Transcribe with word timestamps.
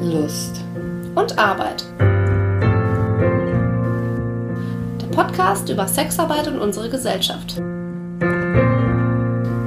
Lust 0.00 0.62
und 1.14 1.38
Arbeit. 1.38 1.84
Der 5.00 5.06
Podcast 5.10 5.68
über 5.68 5.88
Sexarbeit 5.88 6.48
und 6.48 6.58
unsere 6.58 6.90
Gesellschaft. 6.90 7.60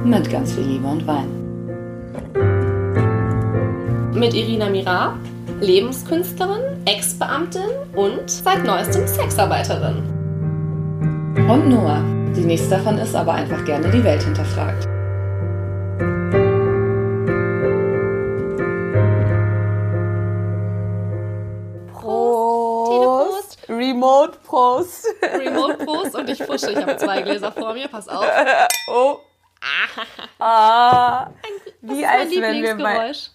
mit 0.04 0.30
ganz 0.30 0.52
viel 0.52 0.64
Liebe 0.64 0.86
und 0.88 1.06
Wein. 1.06 1.28
Mit 4.12 4.34
Irina 4.34 4.68
Mira, 4.68 5.16
Lebenskünstlerin, 5.60 6.84
Ex-Beamtin 6.84 7.62
und 7.94 8.28
seit 8.28 8.64
neuestem 8.64 9.06
Sexarbeiterin. 9.06 10.02
Und 11.48 11.68
Noah, 11.68 12.02
die 12.34 12.44
nächste 12.44 12.70
davon 12.70 12.98
ist 12.98 13.14
aber 13.14 13.34
einfach 13.34 13.64
gerne 13.64 13.88
die 13.90 14.02
Welt 14.02 14.22
hinterfragt. 14.22 14.89
Remote 24.20 24.38
Post. 24.44 25.06
Remote 25.22 25.84
Post 25.84 26.14
und 26.14 26.28
ich 26.28 26.42
fusche. 26.42 26.70
Ich 26.70 26.76
habe 26.76 26.96
zwei 26.96 27.22
Gläser 27.22 27.52
vor 27.52 27.72
mir, 27.72 27.88
pass 27.88 28.08
auf. 28.08 28.24
Oh. 28.92 29.18
Ah. 30.38 31.26
Das 31.82 31.90
Wie 31.96 32.00
ist 32.00 32.06
mein 32.06 32.20
als 32.20 32.30
wenn 32.30 32.40
wir 32.40 32.42
bei. 32.42 32.52
Lieblingsgeräusch. 32.52 33.30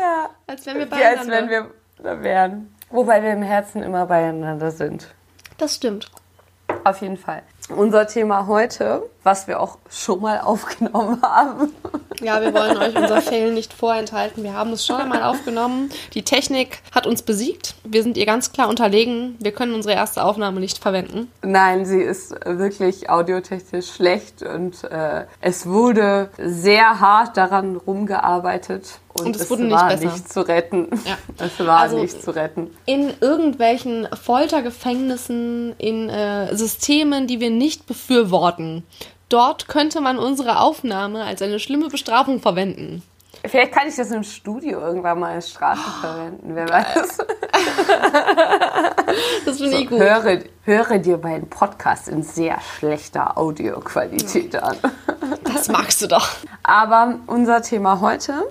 Ja. 0.00 0.30
Als 0.46 0.66
wenn 0.66 0.78
wir 0.78 0.90
Wie 0.90 0.94
als 0.94 1.26
beieinander. 1.26 1.36
wenn 1.36 1.50
wir 1.50 1.70
da 2.02 2.22
wären. 2.22 2.74
Wobei 2.90 3.22
wir 3.22 3.32
im 3.32 3.42
Herzen 3.42 3.82
immer 3.82 4.06
beieinander 4.06 4.70
sind. 4.70 5.14
Das 5.58 5.76
stimmt. 5.76 6.10
Auf 6.84 7.00
jeden 7.00 7.16
Fall. 7.16 7.42
Unser 7.76 8.06
Thema 8.06 8.46
heute, 8.46 9.02
was 9.24 9.46
wir 9.46 9.60
auch 9.60 9.78
schon 9.90 10.20
mal 10.20 10.40
aufgenommen 10.44 11.20
haben. 11.22 11.70
Ja, 12.20 12.40
wir 12.40 12.52
wollen 12.54 12.76
euch 12.76 12.94
unser 12.96 13.20
Fail 13.20 13.52
nicht 13.52 13.72
vorenthalten. 13.72 14.42
Wir 14.44 14.52
haben 14.54 14.70
es 14.72 14.86
schon 14.86 14.96
einmal 14.96 15.22
aufgenommen. 15.24 15.90
Die 16.14 16.22
Technik 16.22 16.80
hat 16.94 17.06
uns 17.06 17.22
besiegt. 17.22 17.74
Wir 17.84 18.02
sind 18.02 18.16
ihr 18.16 18.26
ganz 18.26 18.52
klar 18.52 18.68
unterlegen. 18.68 19.36
Wir 19.40 19.52
können 19.52 19.74
unsere 19.74 19.94
erste 19.94 20.22
Aufnahme 20.24 20.60
nicht 20.60 20.78
verwenden. 20.78 21.30
Nein, 21.42 21.84
sie 21.84 22.00
ist 22.00 22.32
wirklich 22.44 23.10
audiotechnisch 23.10 23.90
schlecht 23.92 24.42
und 24.42 24.84
äh, 24.84 25.24
es 25.40 25.66
wurde 25.66 26.30
sehr 26.38 27.00
hart 27.00 27.36
daran 27.36 27.76
rumgearbeitet. 27.76 28.98
Und, 29.14 29.26
Und 29.26 29.36
es 29.36 29.42
es 29.42 29.50
wurde 29.50 29.64
nicht 29.64 29.72
war 29.72 29.88
besser. 29.88 30.04
nicht 30.06 30.32
zu 30.32 30.40
retten. 30.40 30.88
Ja. 31.04 31.18
Es 31.44 31.58
war 31.66 31.80
Also- 31.80 31.98
nicht 31.98 32.22
zu 32.22 32.30
retten. 32.30 32.70
In 32.86 33.12
irgendwelchen 33.20 34.08
Foltergefängnissen, 34.72 35.74
in 35.78 36.08
äh, 36.08 36.54
Systemen, 36.56 37.26
die 37.26 37.38
wir 37.40 37.50
nicht 37.50 37.61
befürworten. 37.86 38.84
Dort 39.28 39.68
könnte 39.68 40.00
man 40.00 40.18
unsere 40.18 40.60
Aufnahme 40.60 41.24
als 41.24 41.40
eine 41.42 41.58
schlimme 41.58 41.88
Bestrafung 41.88 42.40
verwenden. 42.40 43.02
Vielleicht 43.44 43.72
kann 43.72 43.88
ich 43.88 43.96
das 43.96 44.10
im 44.10 44.22
Studio 44.22 44.80
irgendwann 44.80 45.18
mal 45.18 45.32
als 45.32 45.50
Strafe 45.50 45.90
verwenden, 46.00 46.54
wer 46.54 46.68
weiß. 46.68 47.18
Das 49.44 49.58
finde 49.58 49.78
ich 49.78 49.88
gut. 49.88 49.98
Höre, 49.98 50.38
höre 50.62 50.98
dir 50.98 51.18
meinen 51.18 51.48
Podcast 51.50 52.08
in 52.08 52.22
sehr 52.22 52.58
schlechter 52.60 53.36
Audioqualität 53.36 54.56
an. 54.56 54.76
Das 55.44 55.68
magst 55.68 56.00
du 56.02 56.06
doch. 56.06 56.28
Aber 56.62 57.18
unser 57.26 57.60
Thema 57.62 58.00
heute, 58.00 58.42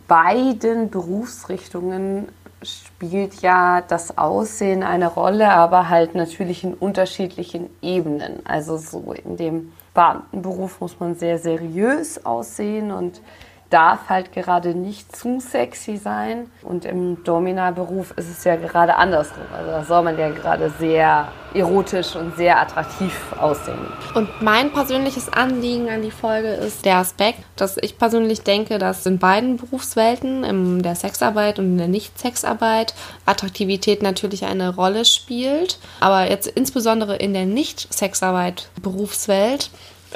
beiden 0.07 0.89
Berufsrichtungen 0.89 2.29
spielt 2.65 3.41
ja 3.41 3.81
das 3.81 4.17
Aussehen 4.17 4.83
eine 4.83 5.07
Rolle, 5.07 5.49
aber 5.49 5.89
halt 5.89 6.15
natürlich 6.15 6.63
in 6.63 6.73
unterschiedlichen 6.73 7.69
Ebenen. 7.81 8.45
Also 8.45 8.77
so 8.77 9.13
in 9.13 9.37
dem 9.37 9.73
Beamtenberuf 9.93 10.81
muss 10.81 10.99
man 10.99 11.15
sehr 11.15 11.39
seriös 11.39 12.25
aussehen 12.25 12.91
und 12.91 13.21
darf 13.69 14.09
halt 14.09 14.31
gerade 14.31 14.75
nicht 14.75 15.15
zu 15.15 15.39
sexy 15.39 15.97
sein. 15.97 16.49
Und 16.61 16.85
im 16.85 17.23
Domina-Beruf 17.23 18.13
ist 18.17 18.29
es 18.29 18.43
ja 18.43 18.55
gerade 18.55 18.95
andersrum. 18.95 19.43
Also 19.55 19.71
da 19.71 19.83
soll 19.83 20.03
man 20.03 20.17
ja 20.17 20.29
gerade 20.29 20.71
sehr 20.79 21.27
erotisch 21.53 22.15
und 22.15 22.35
sehr 22.35 22.59
attraktiv 22.59 23.13
aussehen. 23.39 23.77
Und 24.13 24.29
mein 24.41 24.71
persönliches 24.71 25.31
Anliegen 25.31 25.89
an 25.89 26.01
die 26.01 26.11
Folge 26.11 26.49
ist 26.49 26.85
der 26.85 26.97
Aspekt, 26.97 27.39
dass 27.55 27.77
ich 27.77 27.97
persönlich 27.97 28.41
denke, 28.41 28.77
dass 28.77 29.05
in 29.05 29.19
beiden 29.19 29.55
Berufswelten, 29.57 30.43
in 30.43 30.83
der 30.83 30.95
Sexarbeit 30.95 31.59
und 31.59 31.65
in 31.65 31.77
der 31.77 31.87
Nicht-Sexarbeit, 31.87 32.93
Attraktivität 33.25 34.03
natürlich 34.03 34.45
eine 34.45 34.75
Rolle 34.75 35.05
spielt. 35.05 35.79
Aber 36.01 36.29
jetzt 36.29 36.47
insbesondere 36.47 37.15
in 37.15 37.33
der 37.33 37.45
Nicht-Sexarbeit-Berufswelt, 37.45 39.69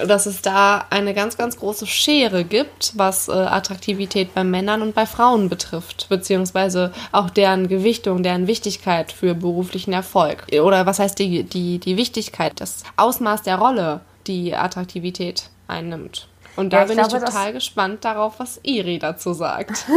dass 0.07 0.25
es 0.25 0.41
da 0.41 0.85
eine 0.89 1.13
ganz, 1.13 1.37
ganz 1.37 1.57
große 1.57 1.85
Schere 1.85 2.43
gibt, 2.43 2.93
was 2.95 3.27
äh, 3.27 3.31
Attraktivität 3.31 4.33
bei 4.33 4.43
Männern 4.43 4.81
und 4.81 4.95
bei 4.95 5.05
Frauen 5.05 5.49
betrifft, 5.49 6.07
beziehungsweise 6.09 6.93
auch 7.11 7.29
deren 7.29 7.67
Gewichtung, 7.67 8.23
deren 8.23 8.47
Wichtigkeit 8.47 9.11
für 9.11 9.35
beruflichen 9.35 9.93
Erfolg. 9.93 10.47
Oder 10.51 10.85
was 10.85 10.99
heißt 10.99 11.19
die, 11.19 11.43
die, 11.43 11.79
die 11.79 11.97
Wichtigkeit, 11.97 12.53
das 12.61 12.83
Ausmaß 12.95 13.43
der 13.43 13.57
Rolle, 13.57 14.01
die 14.27 14.55
Attraktivität 14.55 15.49
einnimmt. 15.67 16.28
Und 16.59 16.74
da 16.74 16.78
Ja, 16.78 16.84
ich 16.84 16.90
bin 16.90 16.97
glaube, 16.97 17.18
ich 17.18 17.24
total 17.24 17.53
gespannt 17.53 18.03
darauf, 18.03 18.40
was 18.40 18.59
Iri 18.64 19.00
dazu 19.00 19.34
sagt. 19.34 19.86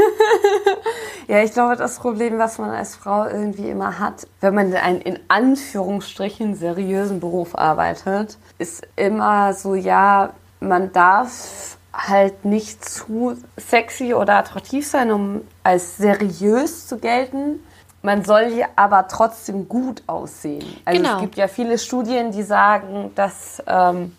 Ja, 1.29 1.41
ich 1.43 1.53
glaube, 1.53 1.77
das 1.77 1.99
Problem, 1.99 2.39
was 2.39 2.59
man 2.59 2.71
als 2.71 2.97
Frau 2.97 3.25
irgendwie 3.25 3.71
immer 3.71 4.01
hat, 4.01 4.27
wenn 4.41 4.55
man 4.55 4.75
einen 4.75 5.01
in 5.01 5.19
Anführungsstrichen 5.29 6.57
seriösen 6.57 7.21
Beruf 7.21 7.57
arbeitet, 7.57 8.37
ist 8.59 8.87
immer 8.97 9.55
so, 9.55 9.75
ja, 9.77 10.31
man 10.59 10.93
darf 10.93 11.79
halt 11.93 12.45
nicht 12.45 12.85
zu 12.85 13.37
sexy 13.57 14.15
oder 14.15 14.37
attraktiv 14.37 14.87
sein, 14.87 15.13
um 15.13 15.43
als 15.63 15.97
seriös 15.97 16.89
zu 16.89 16.99
gelten. 16.99 17.61
Man 18.03 18.25
soll 18.25 18.65
aber 18.75 19.07
trotzdem 19.07 19.69
gut 19.69 20.03
aussehen. 20.09 20.67
Also 20.85 21.01
Genau. 21.01 21.15
es 21.15 21.21
gibt 21.21 21.37
ja 21.37 21.47
viele 21.47 21.79
Studien, 21.79 22.33
die 22.33 22.43
sagen, 22.43 23.13
dass 23.15 23.63
ähm, 23.67 24.15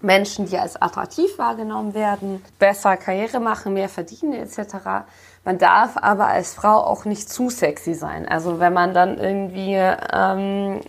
Menschen, 0.00 0.46
die 0.46 0.58
als 0.58 0.80
attraktiv 0.80 1.38
wahrgenommen 1.38 1.94
werden, 1.94 2.44
besser 2.58 2.96
Karriere 2.96 3.40
machen, 3.40 3.74
mehr 3.74 3.88
verdienen 3.88 4.34
etc. 4.34 5.06
Man 5.44 5.58
darf 5.58 5.96
aber 5.96 6.26
als 6.26 6.54
Frau 6.54 6.84
auch 6.84 7.04
nicht 7.04 7.28
zu 7.28 7.50
sexy 7.50 7.94
sein. 7.94 8.28
Also 8.28 8.60
wenn 8.60 8.72
man 8.72 8.94
dann 8.94 9.18
irgendwie 9.18 9.74
ähm, 10.12 10.80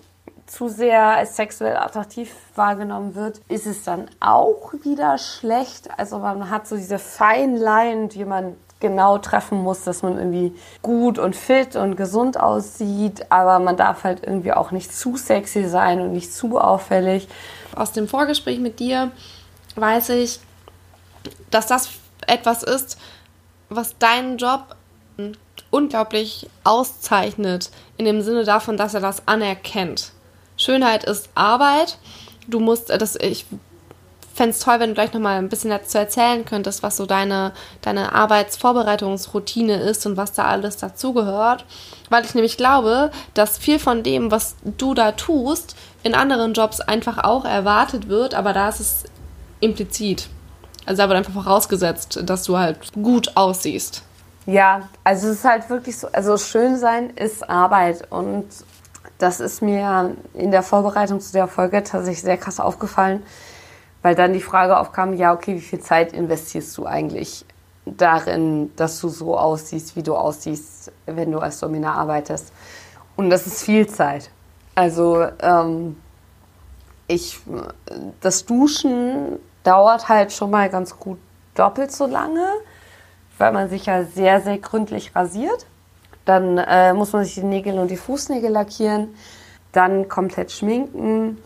zu 0.46 0.68
sehr 0.68 1.04
als 1.04 1.36
sexuell 1.36 1.78
attraktiv 1.78 2.34
wahrgenommen 2.56 3.16
wird, 3.16 3.40
ist 3.48 3.66
es 3.66 3.84
dann 3.84 4.10
auch 4.20 4.74
wieder 4.84 5.18
schlecht. 5.18 5.90
Also 5.98 6.20
man 6.20 6.50
hat 6.50 6.68
so 6.68 6.76
diese 6.76 7.00
feinen 7.00 7.56
Line, 7.56 8.08
die 8.08 8.26
man 8.26 8.56
genau 8.80 9.18
treffen 9.18 9.62
muss, 9.62 9.84
dass 9.84 10.04
man 10.04 10.18
irgendwie 10.18 10.54
gut 10.82 11.20
und 11.20 11.36
fit 11.36 11.76
und 11.76 11.96
gesund 11.96 12.40
aussieht, 12.40 13.26
aber 13.30 13.60
man 13.60 13.76
darf 13.76 14.04
halt 14.04 14.24
irgendwie 14.24 14.54
auch 14.54 14.72
nicht 14.72 14.94
zu 14.94 15.18
sexy 15.18 15.68
sein 15.68 16.00
und 16.00 16.14
nicht 16.14 16.34
zu 16.34 16.58
auffällig. 16.58 17.28
Aus 17.76 17.92
dem 17.92 18.08
Vorgespräch 18.08 18.60
mit 18.60 18.80
dir 18.80 19.12
weiß 19.76 20.10
ich, 20.10 20.40
dass 21.52 21.68
das 21.68 21.90
etwas 22.26 22.64
ist, 22.64 22.98
was 23.70 23.98
deinen 23.98 24.38
Job 24.38 24.76
unglaublich 25.72 26.50
auszeichnet, 26.64 27.70
in 27.98 28.06
dem 28.06 28.22
Sinne 28.22 28.44
davon, 28.44 28.78
dass 28.78 28.94
er 28.94 29.02
das 29.02 29.28
anerkennt. 29.28 30.12
Schönheit 30.58 31.04
ist 31.04 31.30
Arbeit. 31.36 31.98
Du 32.48 32.60
musst, 32.60 32.90
das, 32.90 33.16
ich 33.16 33.46
fände 34.34 34.52
es 34.52 34.60
toll, 34.60 34.80
wenn 34.80 34.90
du 34.90 34.94
gleich 34.94 35.14
nochmal 35.14 35.38
ein 35.38 35.50
bisschen 35.50 35.70
dazu 35.70 35.98
erzählen 35.98 36.46
könntest, 36.46 36.84
was 36.84 36.98
so 36.98 37.06
deine, 37.06 37.52
deine 37.82 38.14
Arbeitsvorbereitungsroutine 38.14 39.76
ist 39.76 40.06
und 40.06 40.18
was 40.18 40.34
da 40.34 40.46
alles 40.46 40.78
dazugehört. 40.78 41.66
Weil 42.10 42.26
ich 42.26 42.34
nämlich 42.34 42.58
glaube, 42.58 43.12
dass 43.34 43.58
viel 43.58 43.80
von 43.80 44.04
dem, 44.04 44.32
was 44.32 44.56
du 44.64 44.94
da 44.94 45.12
tust, 45.12 45.76
in 46.04 46.16
anderen 46.16 46.54
Jobs 46.54 46.80
einfach 46.80 47.24
auch 47.24 47.46
erwartet 47.46 48.08
wird, 48.08 48.34
aber 48.34 48.54
da 48.54 48.70
ist 48.70 48.80
es 48.80 49.04
implizit. 49.60 50.30
Also 50.86 51.04
da 51.04 51.10
wird 51.10 51.18
einfach 51.18 51.34
vorausgesetzt, 51.34 52.22
dass 52.24 52.44
du 52.44 52.58
halt 52.58 52.94
gut 52.94 53.36
aussiehst. 53.36 54.04
Ja, 54.46 54.90
also 55.04 55.28
es 55.28 55.40
ist 55.40 55.46
halt 55.46 55.70
wirklich 55.70 55.98
so, 55.98 56.08
also 56.12 56.38
schön 56.38 56.78
sein 56.78 57.12
ist 57.12 57.48
Arbeit 57.48 58.10
und 58.10 58.46
das 59.20 59.42
ist 59.42 59.62
mir 59.62 60.16
in 60.34 60.50
der 60.50 60.64
Vorbereitung 60.64 61.20
zu 61.20 61.34
der 61.34 61.48
Folge 61.48 61.84
tatsächlich 61.84 62.22
sehr 62.22 62.38
krass 62.38 62.60
aufgefallen, 62.60 63.22
weil 64.02 64.16
dann 64.16 64.34
die 64.34 64.42
Frage 64.42 64.78
aufkam, 64.78 65.14
ja, 65.14 65.34
okay, 65.34 65.56
wie 65.56 65.62
viel 65.62 65.80
Zeit 65.80 66.14
investierst 66.14 66.78
du 66.78 66.86
eigentlich 66.86 67.46
darin, 67.86 68.72
dass 68.76 69.00
du 69.02 69.10
so 69.10 69.38
aussiehst, 69.38 69.96
wie 69.96 70.04
du 70.04 70.16
aussiehst, 70.16 70.92
wenn 71.06 71.32
du 71.32 71.40
als 71.40 71.60
Domina 71.60 71.94
arbeitest? 71.94 72.54
Und 73.16 73.30
das 73.30 73.48
ist 73.48 73.64
viel 73.64 73.88
Zeit. 73.88 74.30
Also 74.76 75.28
ähm, 75.42 75.98
ich, 77.08 77.40
das 78.22 78.46
Duschen 78.46 79.40
dauert 79.64 80.08
halt 80.08 80.32
schon 80.32 80.52
mal 80.52 80.70
ganz 80.70 80.98
gut 80.98 81.18
doppelt 81.56 81.92
so 81.92 82.06
lange, 82.06 82.48
weil 83.38 83.52
man 83.52 83.70
sich 83.70 83.88
ja 83.88 84.04
sehr, 84.04 84.40
sehr 84.42 84.58
gründlich 84.58 85.16
rasiert. 85.16 85.66
Dann 86.24 86.58
äh, 86.60 86.94
muss 86.94 87.12
man 87.12 87.26
sich 87.26 87.36
die 87.36 87.44
Nägel 87.44 87.80
und 87.80 87.90
die 87.90 87.98
Fußnägel 87.98 88.52
lackieren, 88.52 89.16
dann 89.72 90.08
komplett 90.08 90.52
schminken. 90.52 91.40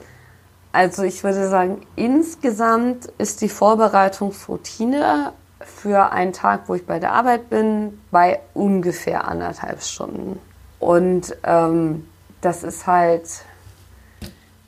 Also 0.74 1.04
ich 1.04 1.24
würde 1.24 1.48
sagen, 1.50 1.86
insgesamt 1.96 3.06
ist 3.20 3.42
die 3.42 3.50
Vorbereitungsroutine 3.50 5.32
für 5.60 6.12
einen 6.12 6.34
Tag, 6.34 6.68
wo 6.68 6.74
ich 6.74 6.86
bei 6.86 7.00
der 7.00 7.14
Arbeit 7.14 7.52
bin, 7.52 8.02
bei 8.10 8.40
ungefähr 8.56 9.28
anderthalb 9.28 9.84
Stunden. 9.84 10.40
Und 10.80 11.38
ähm, 11.44 12.08
das 12.42 12.64
ist 12.64 12.88
halt, 12.88 13.30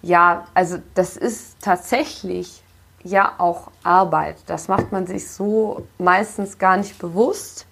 ja, 0.03 0.45
also 0.53 0.77
das 0.93 1.17
ist 1.17 1.57
tatsächlich 1.59 2.63
ja 3.03 3.33
auch 3.39 3.71
Arbeit. 3.81 4.37
Das 4.45 4.67
macht 4.67 4.91
man 4.91 5.07
sich 5.07 5.31
so 5.31 5.87
meistens 5.97 6.59
gar 6.59 6.77
nicht 6.77 6.99
bewusst. 6.99 7.65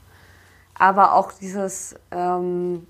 Aber 0.74 1.14
auch 1.14 1.32
dieses 1.34 1.96
ähm, 2.10 2.88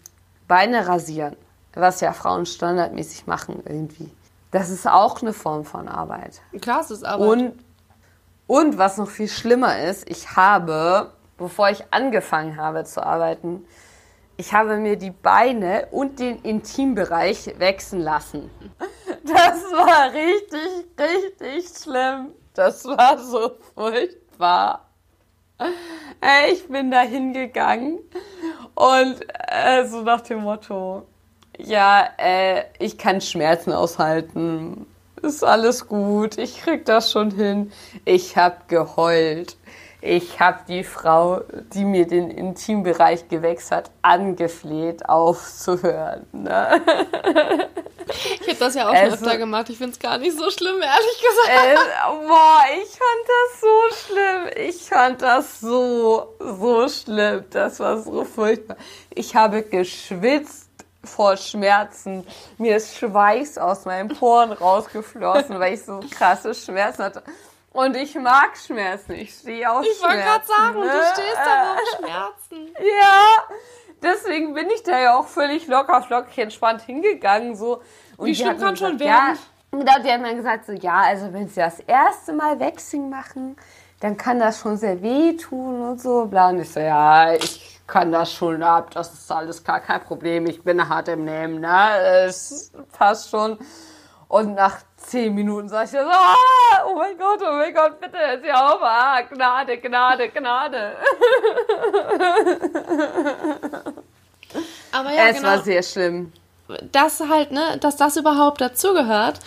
Beine 0.47 0.87
rasieren, 0.87 1.35
was 1.73 1.99
ja 1.99 2.13
Frauen 2.13 2.45
standardmäßig 2.45 3.27
machen 3.27 3.61
irgendwie, 3.65 4.09
das 4.53 4.69
ist 4.69 4.87
auch 4.87 5.21
eine 5.21 5.33
Form 5.33 5.65
von 5.65 5.87
Arbeit. 5.87 6.41
Klar, 6.61 6.81
es 6.81 6.91
ist 6.91 7.03
Arbeit. 7.03 7.27
Und, 7.27 7.53
und 8.45 8.77
was 8.77 8.97
noch 8.97 9.09
viel 9.09 9.27
schlimmer 9.27 9.79
ist, 9.81 10.07
ich 10.07 10.35
habe, 10.35 11.11
bevor 11.37 11.69
ich 11.69 11.83
angefangen 11.91 12.55
habe 12.55 12.83
zu 12.83 13.03
arbeiten, 13.03 13.65
ich 14.37 14.53
habe 14.53 14.77
mir 14.77 14.95
die 14.95 15.09
Beine 15.09 15.87
und 15.91 16.19
den 16.19 16.39
Intimbereich 16.43 17.55
wechseln 17.57 18.01
lassen. 18.01 18.49
Das 19.25 19.63
war 19.71 20.11
richtig, 20.11 20.85
richtig 20.99 21.77
schlimm. 21.81 22.33
Das 22.53 22.83
war 22.83 23.17
so 23.17 23.51
furchtbar. 23.73 24.89
Ich 26.51 26.67
bin 26.67 26.91
da 26.91 27.01
hingegangen 27.03 27.99
und 28.75 29.25
äh, 29.47 29.85
so 29.85 30.01
nach 30.01 30.19
dem 30.19 30.41
Motto, 30.41 31.07
ja, 31.57 32.09
äh, 32.17 32.63
ich 32.79 32.97
kann 32.97 33.21
Schmerzen 33.21 33.71
aushalten. 33.73 34.85
Ist 35.21 35.43
alles 35.43 35.87
gut, 35.87 36.37
ich 36.37 36.61
krieg 36.61 36.85
das 36.85 37.11
schon 37.11 37.31
hin. 37.31 37.71
Ich 38.05 38.35
hab 38.35 38.67
geheult. 38.67 39.55
Ich 40.01 40.41
habe 40.41 40.59
die 40.67 40.83
Frau, 40.83 41.39
die 41.73 41.85
mir 41.85 42.05
den 42.05 42.29
Intimbereich 42.29 43.29
gewechselt 43.29 43.71
hat, 43.71 43.91
angefleht, 44.01 45.07
aufzuhören. 45.07 46.27
Ne? 46.33 46.81
Ich 48.41 48.47
habe 48.49 48.59
das 48.59 48.75
ja 48.75 48.89
auch 48.89 48.93
schon 48.93 49.11
also, 49.11 49.25
öfter 49.25 49.37
gemacht. 49.37 49.69
Ich 49.69 49.77
finde 49.77 49.93
es 49.93 49.99
gar 49.99 50.17
nicht 50.17 50.37
so 50.37 50.49
schlimm, 50.51 50.75
ehrlich 50.81 51.21
gesagt. 51.21 51.49
Äh, 51.49 52.27
boah, 52.27 52.61
ich 52.83 52.89
fand 52.89 53.23
das 53.29 53.61
so 53.61 54.13
schlimm. 54.13 54.67
Ich 54.67 54.81
fand 54.83 55.21
das 55.21 55.59
so, 55.61 56.35
so 56.37 56.89
schlimm. 56.89 57.45
Das 57.49 57.79
war 57.79 57.97
so 57.99 58.25
furchtbar. 58.25 58.75
Ich 59.09 59.35
habe 59.35 59.63
geschwitzt 59.63 60.62
vor 61.03 61.37
Schmerzen. 61.37 62.25
Mir 62.57 62.77
ist 62.77 62.97
Schweiß 62.97 63.57
aus 63.57 63.85
meinen 63.85 64.09
Poren 64.09 64.51
rausgeflossen, 64.51 65.59
weil 65.59 65.73
ich 65.73 65.83
so 65.83 65.99
krasse 66.09 66.53
Schmerzen 66.53 67.03
hatte. 67.03 67.23
Und 67.73 67.95
ich 67.95 68.13
mag 68.15 68.55
Schmerzen. 68.55 69.13
Ich 69.13 69.33
stehe 69.33 69.69
auf 69.69 69.83
ich 69.83 69.97
Schmerzen. 69.97 70.03
Ich 70.03 70.03
wollte 70.03 70.23
gerade 70.23 70.45
sagen, 70.45 70.79
ne? 70.79 70.85
du 70.85 71.21
stehst 71.21 71.37
da 71.43 71.73
auf 71.73 71.79
Schmerzen. 71.97 72.73
Ja, 72.79 73.57
deswegen 74.01 74.53
bin 74.53 74.69
ich 74.69 74.83
da 74.83 74.99
ja 74.99 75.17
auch 75.17 75.27
völlig 75.27 75.67
locker, 75.67 76.01
flockig, 76.03 76.37
entspannt 76.37 76.81
hingegangen. 76.83 77.55
So. 77.55 77.81
Und 78.17 78.27
Wie 78.27 78.35
schlimm 78.35 78.59
kann 78.59 78.77
schon 78.77 78.99
werden? 78.99 79.07
Ja, 79.09 79.33
genau, 79.71 80.03
die 80.03 80.11
haben 80.11 80.23
dann 80.23 80.35
gesagt, 80.35 80.67
so, 80.67 80.73
ja, 80.73 81.01
also 81.01 81.33
wenn 81.33 81.47
sie 81.47 81.59
das 81.59 81.79
erste 81.79 82.33
Mal 82.33 82.59
Waxing 82.59 83.09
machen, 83.09 83.57
dann 84.01 84.17
kann 84.17 84.39
das 84.39 84.59
schon 84.59 84.77
sehr 84.77 85.01
wehtun 85.01 85.81
und 85.81 85.99
so. 85.99 86.25
Bla. 86.25 86.49
Und 86.49 86.59
ich 86.59 86.71
so, 86.71 86.79
ja, 86.79 87.33
ich 87.33 87.72
kann 87.87 88.11
das 88.11 88.33
schon 88.33 88.63
ab, 88.63 88.91
das 88.91 89.13
ist 89.13 89.31
alles 89.31 89.63
gar 89.63 89.79
kein 89.79 90.03
Problem. 90.03 90.47
Ich 90.47 90.63
bin 90.63 90.87
hart 90.87 91.07
im 91.09 91.25
Nehmen, 91.25 91.61
ne? 91.61 91.97
Es 92.25 92.71
passt 92.97 93.29
schon. 93.29 93.59
Und 94.27 94.55
nach 94.55 94.77
zehn 94.97 95.35
Minuten 95.35 95.69
sag 95.69 95.85
ich 95.85 95.91
so, 95.91 95.99
ah, 95.99 96.85
oh 96.87 96.95
mein 96.95 97.15
Gott, 97.17 97.39
oh 97.41 97.51
mein 97.51 97.73
Gott, 97.73 97.99
bitte, 97.99 98.17
jetzt 98.17 98.49
auf, 98.49 98.81
ah, 98.81 99.21
Gnade, 99.21 99.77
Gnade, 99.77 100.29
Gnade. 100.29 100.93
Aber 104.91 105.11
ja, 105.11 105.27
es 105.27 105.37
genau, 105.37 105.49
war 105.49 105.59
sehr 105.59 105.83
schlimm. 105.83 106.31
Das 106.91 107.19
halt, 107.19 107.51
ne, 107.51 107.77
dass 107.79 107.97
das 107.97 108.17
überhaupt 108.17 108.61
dazugehört. 108.61 109.39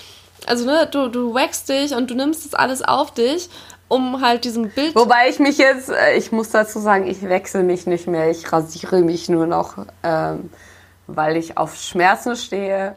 Also, 0.46 0.66
ne, 0.66 0.86
du, 0.86 1.08
du 1.08 1.34
wächst 1.34 1.68
dich 1.68 1.94
und 1.94 2.10
du 2.10 2.14
nimmst 2.14 2.44
das 2.44 2.54
alles 2.54 2.82
auf 2.82 3.12
dich, 3.12 3.48
um 3.88 4.20
halt 4.20 4.44
diesem 4.44 4.70
Bild. 4.70 4.94
Wobei 4.94 5.28
ich 5.28 5.38
mich 5.38 5.58
jetzt, 5.58 5.90
äh, 5.90 6.16
ich 6.16 6.32
muss 6.32 6.50
dazu 6.50 6.78
sagen, 6.80 7.06
ich 7.06 7.22
wechsle 7.22 7.62
mich 7.62 7.86
nicht 7.86 8.06
mehr, 8.06 8.30
ich 8.30 8.52
rasiere 8.52 9.00
mich 9.00 9.28
nur 9.28 9.46
noch, 9.46 9.86
ähm, 10.02 10.50
weil 11.06 11.36
ich 11.36 11.56
auf 11.56 11.76
Schmerzen 11.76 12.36
stehe. 12.36 12.96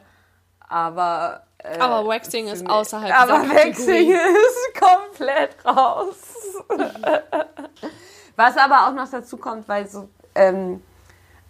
Aber 0.67 1.43
äh, 1.63 1.77
aber 1.79 2.07
Waxing 2.07 2.47
ist 2.47 2.67
außerhalb 2.67 3.13
Aber 3.21 3.49
Waxing 3.49 4.11
ist 4.11 4.79
komplett 4.79 5.55
raus. 5.65 6.15
Was 8.35 8.55
aber 8.57 8.87
auch 8.87 8.93
noch 8.93 9.09
dazu 9.09 9.37
kommt, 9.37 9.67
weil 9.67 9.87
so, 9.87 10.07
ähm, 10.35 10.81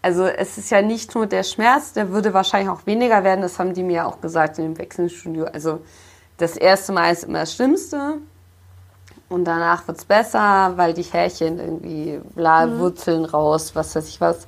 also 0.01 0.25
es 0.25 0.57
ist 0.57 0.71
ja 0.71 0.81
nicht 0.81 1.13
nur 1.13 1.27
der 1.27 1.44
Schmerz, 1.44 1.94
der 1.94 2.09
würde 2.09 2.33
wahrscheinlich 2.33 2.69
auch 2.69 2.86
weniger 2.88 3.24
werden, 3.24 3.41
das 3.41 3.59
haben 3.59 3.74
die 3.74 3.83
mir 3.83 4.07
auch 4.07 4.21
gesagt 4.21 4.57
in 4.57 4.63
dem 4.65 4.77
Wechselstudio. 4.77 5.45
Also 5.45 5.81
das 6.38 6.57
erste 6.57 6.94
Mal 6.94 7.12
ist 7.12 7.25
immer 7.25 7.41
das 7.41 7.53
Schlimmste 7.53 8.18
und 9.30 9.46
danach 9.46 9.88
wird 9.88 10.00
es 10.00 10.06
besser, 10.06 10.74
weil 10.76 10.94
die 10.94 11.04
Härchen 11.04 11.60
irgendwie 11.60 12.20
bla, 12.36 12.66
mhm. 12.66 12.80
Wurzeln 12.80 13.26
raus, 13.26 13.76
was 13.76 13.96
weiß 13.96 14.08
ich 14.10 14.20
was. 14.20 14.48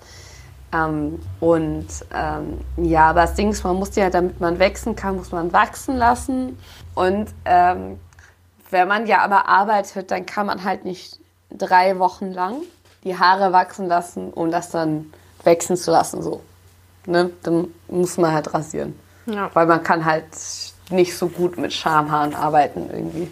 Ähm, 0.74 1.20
und 1.40 1.88
ähm, 2.14 2.60
ja, 2.78 3.10
aber 3.10 3.22
das 3.22 3.36
Ding 3.36 3.52
ist, 3.52 3.64
man 3.64 3.76
muss 3.76 3.92
die 3.92 4.02
halt, 4.02 4.14
damit 4.14 4.40
man 4.40 4.60
wachsen 4.60 4.96
kann, 4.96 5.18
muss 5.18 5.32
man 5.32 5.54
wachsen 5.54 5.98
lassen. 5.98 6.58
Und 6.96 7.30
ähm, 7.46 8.00
wenn 8.72 8.88
man 8.88 9.06
ja 9.06 9.20
aber 9.20 9.48
arbeitet, 9.48 10.12
dann 10.12 10.26
kann 10.26 10.46
man 10.46 10.64
halt 10.64 10.86
nicht 10.86 11.20
drei 11.52 12.00
Wochen 12.00 12.32
lang 12.32 12.56
die 13.04 13.18
Haare 13.18 13.52
wachsen 13.52 13.88
lassen, 13.88 14.32
um 14.32 14.52
das 14.52 14.70
dann 14.70 15.12
wachsen 15.44 15.76
zu 15.76 15.92
lassen. 15.92 16.22
So. 16.22 16.42
Ne? 17.06 17.32
Dann 17.44 17.74
muss 17.88 18.18
man 18.18 18.32
halt 18.32 18.54
rasieren. 18.54 18.98
Ja. 19.26 19.50
Weil 19.54 19.66
man 19.66 19.84
kann 19.84 20.06
halt 20.06 20.26
nicht 20.90 21.16
so 21.16 21.28
gut 21.28 21.58
mit 21.58 21.74
Schamhaaren 21.74 22.36
arbeiten 22.36 22.90
irgendwie. 22.92 23.32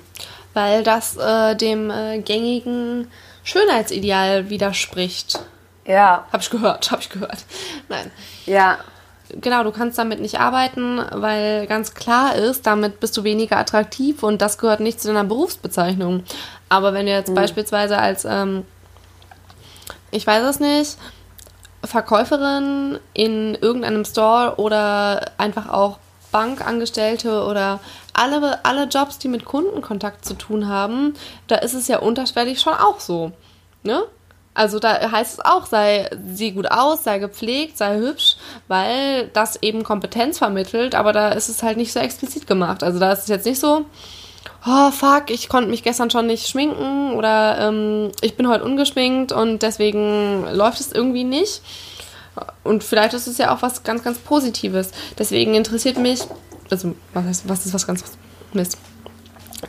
Weil 0.53 0.83
das 0.83 1.15
äh, 1.17 1.55
dem 1.55 1.89
äh, 1.91 2.19
gängigen 2.19 3.09
Schönheitsideal 3.43 4.49
widerspricht. 4.49 5.39
Ja. 5.85 6.25
Hab 6.31 6.41
ich 6.41 6.49
gehört, 6.49 6.91
hab 6.91 6.99
ich 6.99 7.09
gehört. 7.09 7.45
Nein. 7.87 8.11
Ja. 8.45 8.77
Genau, 9.31 9.63
du 9.63 9.71
kannst 9.71 9.97
damit 9.97 10.19
nicht 10.19 10.39
arbeiten, 10.39 10.99
weil 11.11 11.67
ganz 11.67 11.93
klar 11.93 12.35
ist, 12.35 12.65
damit 12.65 12.99
bist 12.99 13.15
du 13.15 13.23
weniger 13.23 13.57
attraktiv 13.57 14.23
und 14.23 14.41
das 14.41 14.57
gehört 14.57 14.79
nicht 14.79 14.99
zu 14.99 15.07
deiner 15.07 15.23
Berufsbezeichnung. 15.23 16.23
Aber 16.67 16.93
wenn 16.93 17.05
du 17.05 17.11
jetzt 17.11 17.29
mhm. 17.29 17.35
beispielsweise 17.35 17.99
als, 17.99 18.25
ähm, 18.25 18.65
ich 20.09 20.25
weiß 20.25 20.43
es 20.45 20.59
nicht, 20.59 20.97
Verkäuferin 21.83 22.99
in 23.13 23.55
irgendeinem 23.55 24.03
Store 24.03 24.55
oder 24.57 25.31
einfach 25.37 25.69
auch 25.69 25.99
Bankangestellte 26.31 27.43
oder 27.43 27.79
alle, 28.19 28.65
alle 28.65 28.83
Jobs, 28.83 29.17
die 29.17 29.29
mit 29.29 29.45
Kundenkontakt 29.45 30.25
zu 30.25 30.33
tun 30.33 30.67
haben, 30.67 31.13
da 31.47 31.55
ist 31.55 31.73
es 31.73 31.87
ja 31.87 31.99
unterschwellig 31.99 32.59
schon 32.59 32.73
auch 32.73 32.99
so. 32.99 33.31
Ne? 33.81 34.03
Also 34.53 34.79
da 34.79 35.11
heißt 35.11 35.35
es 35.35 35.45
auch, 35.45 35.65
sei 35.67 36.09
sieh 36.33 36.51
gut 36.51 36.69
aus, 36.69 37.05
sei 37.05 37.19
gepflegt, 37.19 37.77
sei 37.77 37.97
hübsch, 37.97 38.35
weil 38.67 39.29
das 39.29 39.63
eben 39.63 39.83
Kompetenz 39.83 40.37
vermittelt, 40.37 40.95
aber 40.95 41.13
da 41.13 41.29
ist 41.29 41.47
es 41.47 41.63
halt 41.63 41.77
nicht 41.77 41.93
so 41.93 41.99
explizit 41.99 42.45
gemacht. 42.45 42.83
Also 42.83 42.99
da 42.99 43.13
ist 43.13 43.19
es 43.19 43.27
jetzt 43.29 43.45
nicht 43.45 43.59
so, 43.59 43.85
oh 44.67 44.91
fuck, 44.91 45.29
ich 45.29 45.47
konnte 45.47 45.69
mich 45.69 45.83
gestern 45.83 46.09
schon 46.09 46.27
nicht 46.27 46.47
schminken 46.49 47.13
oder 47.13 47.69
ähm, 47.69 48.11
ich 48.19 48.35
bin 48.35 48.49
heute 48.49 48.65
ungeschminkt 48.65 49.31
und 49.31 49.61
deswegen 49.61 50.45
läuft 50.51 50.81
es 50.81 50.91
irgendwie 50.91 51.23
nicht. 51.23 51.61
Und 52.65 52.83
vielleicht 52.83 53.13
ist 53.13 53.27
es 53.27 53.37
ja 53.37 53.53
auch 53.53 53.61
was 53.61 53.83
ganz, 53.83 54.03
ganz 54.03 54.17
Positives. 54.17 54.91
Deswegen 55.17 55.55
interessiert 55.55 55.97
mich, 55.97 56.21
also 56.69 56.95
was, 57.13 57.25
heißt, 57.25 57.49
was 57.49 57.65
ist 57.65 57.73
was 57.73 57.87
ganz 57.87 58.03
Mist 58.53 58.77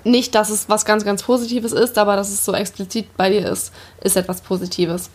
nicht, 0.05 0.35
dass 0.35 0.51
es 0.51 0.69
was 0.69 0.85
ganz, 0.85 1.05
ganz 1.05 1.23
Positives 1.23 1.73
ist, 1.73 1.99
aber 1.99 2.17
dass 2.17 2.29
es 2.29 2.45
so 2.45 2.53
explizit 2.53 3.17
bei 3.17 3.31
dir 3.31 3.49
ist, 3.49 3.73
ist 4.03 4.17
etwas 4.17 4.41
Positives. 4.41 5.11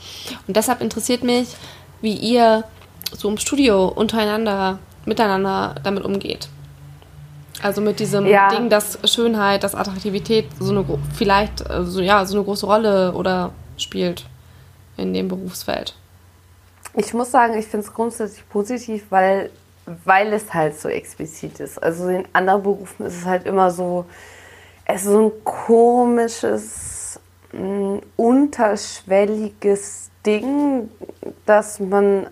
Und 0.47 0.55
deshalb 0.55 0.81
interessiert 0.81 1.23
mich, 1.23 1.55
wie 2.01 2.13
ihr 2.13 2.63
so 3.13 3.29
im 3.29 3.37
Studio 3.37 3.87
untereinander, 3.87 4.79
miteinander 5.05 5.75
damit 5.83 6.03
umgeht. 6.03 6.49
Also 7.61 7.81
mit 7.81 7.99
diesem 7.99 8.25
ja. 8.25 8.49
Ding, 8.49 8.69
dass 8.69 8.99
Schönheit, 9.05 9.63
dass 9.63 9.75
Attraktivität 9.75 10.47
so 10.59 10.71
eine 10.71 10.85
vielleicht 11.15 11.59
so, 11.59 11.65
also 11.65 12.01
ja, 12.01 12.25
so 12.25 12.35
eine 12.35 12.43
große 12.43 12.65
Rolle 12.65 13.13
oder 13.13 13.51
spielt 13.77 14.25
in 14.97 15.13
dem 15.13 15.29
Berufsfeld. 15.29 15.95
Ich 16.95 17.13
muss 17.13 17.31
sagen, 17.31 17.57
ich 17.57 17.65
finde 17.65 17.85
es 17.87 17.93
grundsätzlich 17.93 18.47
positiv, 18.49 19.05
weil 19.09 19.51
weil 19.85 20.33
es 20.33 20.53
halt 20.53 20.79
so 20.79 20.89
explizit 20.89 21.59
ist. 21.59 21.81
Also 21.81 22.07
in 22.09 22.25
anderen 22.33 22.63
Berufen 22.63 23.05
ist 23.05 23.17
es 23.17 23.25
halt 23.25 23.45
immer 23.45 23.71
so, 23.71 24.05
es 24.85 25.03
ist 25.03 25.11
so 25.11 25.27
ein 25.27 25.31
komisches, 25.43 27.19
mh, 27.51 28.01
unterschwelliges 28.15 30.09
Ding, 30.25 30.89
dass 31.45 31.79
man 31.79 32.27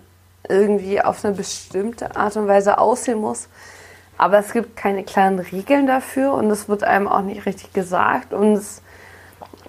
irgendwie 0.49 1.01
auf 1.01 1.23
eine 1.23 1.35
bestimmte 1.35 2.15
Art 2.15 2.35
und 2.35 2.47
Weise 2.47 2.77
aussehen 2.77 3.19
muss. 3.19 3.47
Aber 4.17 4.37
es 4.39 4.53
gibt 4.53 4.75
keine 4.75 5.03
klaren 5.03 5.39
Regeln 5.39 5.87
dafür 5.87 6.33
und 6.33 6.49
es 6.51 6.69
wird 6.69 6.83
einem 6.83 7.07
auch 7.07 7.21
nicht 7.21 7.45
richtig 7.45 7.73
gesagt. 7.73 8.33
Und 8.33 8.53
es 8.53 8.81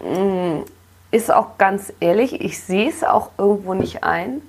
mh, 0.01 0.65
ist 1.11 1.33
auch 1.33 1.59
ganz 1.59 1.93
ehrlich, 2.01 2.41
ich 2.41 2.61
sehe 2.61 2.89
es 2.89 3.05
auch 3.05 3.31
irgendwo 3.39 3.75
nicht 3.75 4.05
ein, 4.05 4.43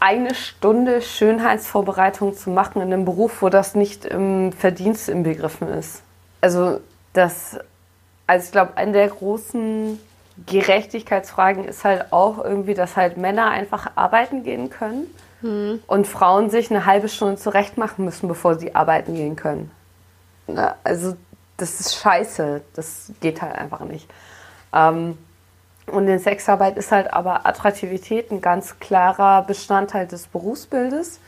eine 0.00 0.34
Stunde 0.34 1.02
Schönheitsvorbereitung 1.02 2.34
zu 2.34 2.50
machen 2.50 2.82
in 2.82 2.92
einem 2.92 3.04
Beruf, 3.04 3.42
wo 3.42 3.48
das 3.48 3.74
nicht 3.74 4.04
im 4.04 4.52
Verdienst 4.52 5.08
inbegriffen 5.08 5.68
ist. 5.68 6.02
Also 6.40 6.80
das, 7.12 7.58
also 8.26 8.44
ich 8.44 8.52
glaube, 8.52 8.76
eine 8.76 8.92
der 8.92 9.08
großen 9.08 9.98
Gerechtigkeitsfragen 10.46 11.64
ist 11.64 11.84
halt 11.84 12.12
auch 12.12 12.44
irgendwie, 12.44 12.74
dass 12.74 12.96
halt 12.96 13.16
Männer 13.16 13.50
einfach 13.50 13.92
arbeiten 13.94 14.42
gehen 14.42 14.68
können 14.68 15.06
mhm. 15.42 15.80
und 15.86 16.06
Frauen 16.06 16.50
sich 16.50 16.70
eine 16.70 16.86
halbe 16.86 17.08
Stunde 17.08 17.36
zurecht 17.36 17.78
machen 17.78 18.04
müssen, 18.04 18.28
bevor 18.28 18.58
sie 18.58 18.74
arbeiten 18.74 19.14
gehen 19.14 19.36
können. 19.36 19.70
Na, 20.46 20.74
also 20.82 21.16
das 21.56 21.80
ist 21.80 21.96
scheiße, 21.96 22.62
das 22.74 23.12
geht 23.20 23.40
halt 23.40 23.54
einfach 23.54 23.80
nicht. 23.80 24.10
Ähm, 24.72 25.16
und 25.86 26.08
in 26.08 26.18
Sexarbeit 26.18 26.76
ist 26.76 26.92
halt 26.92 27.12
aber 27.12 27.46
Attraktivität 27.46 28.30
ein 28.30 28.40
ganz 28.40 28.78
klarer 28.80 29.42
Bestandteil 29.42 30.06
des 30.06 30.26
Berufsbildes. 30.26 31.20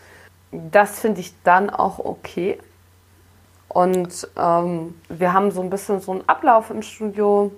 Das 0.51 0.99
finde 0.99 1.21
ich 1.21 1.35
dann 1.43 1.71
auch 1.71 1.99
okay. 1.99 2.59
Und 3.69 4.29
ähm, 4.39 4.95
wir 5.09 5.33
haben 5.33 5.51
so 5.51 5.61
ein 5.61 5.71
bisschen 5.71 6.01
so 6.01 6.13
einen 6.13 6.29
Ablauf 6.29 6.71
im 6.71 6.83
Studio 6.83 7.53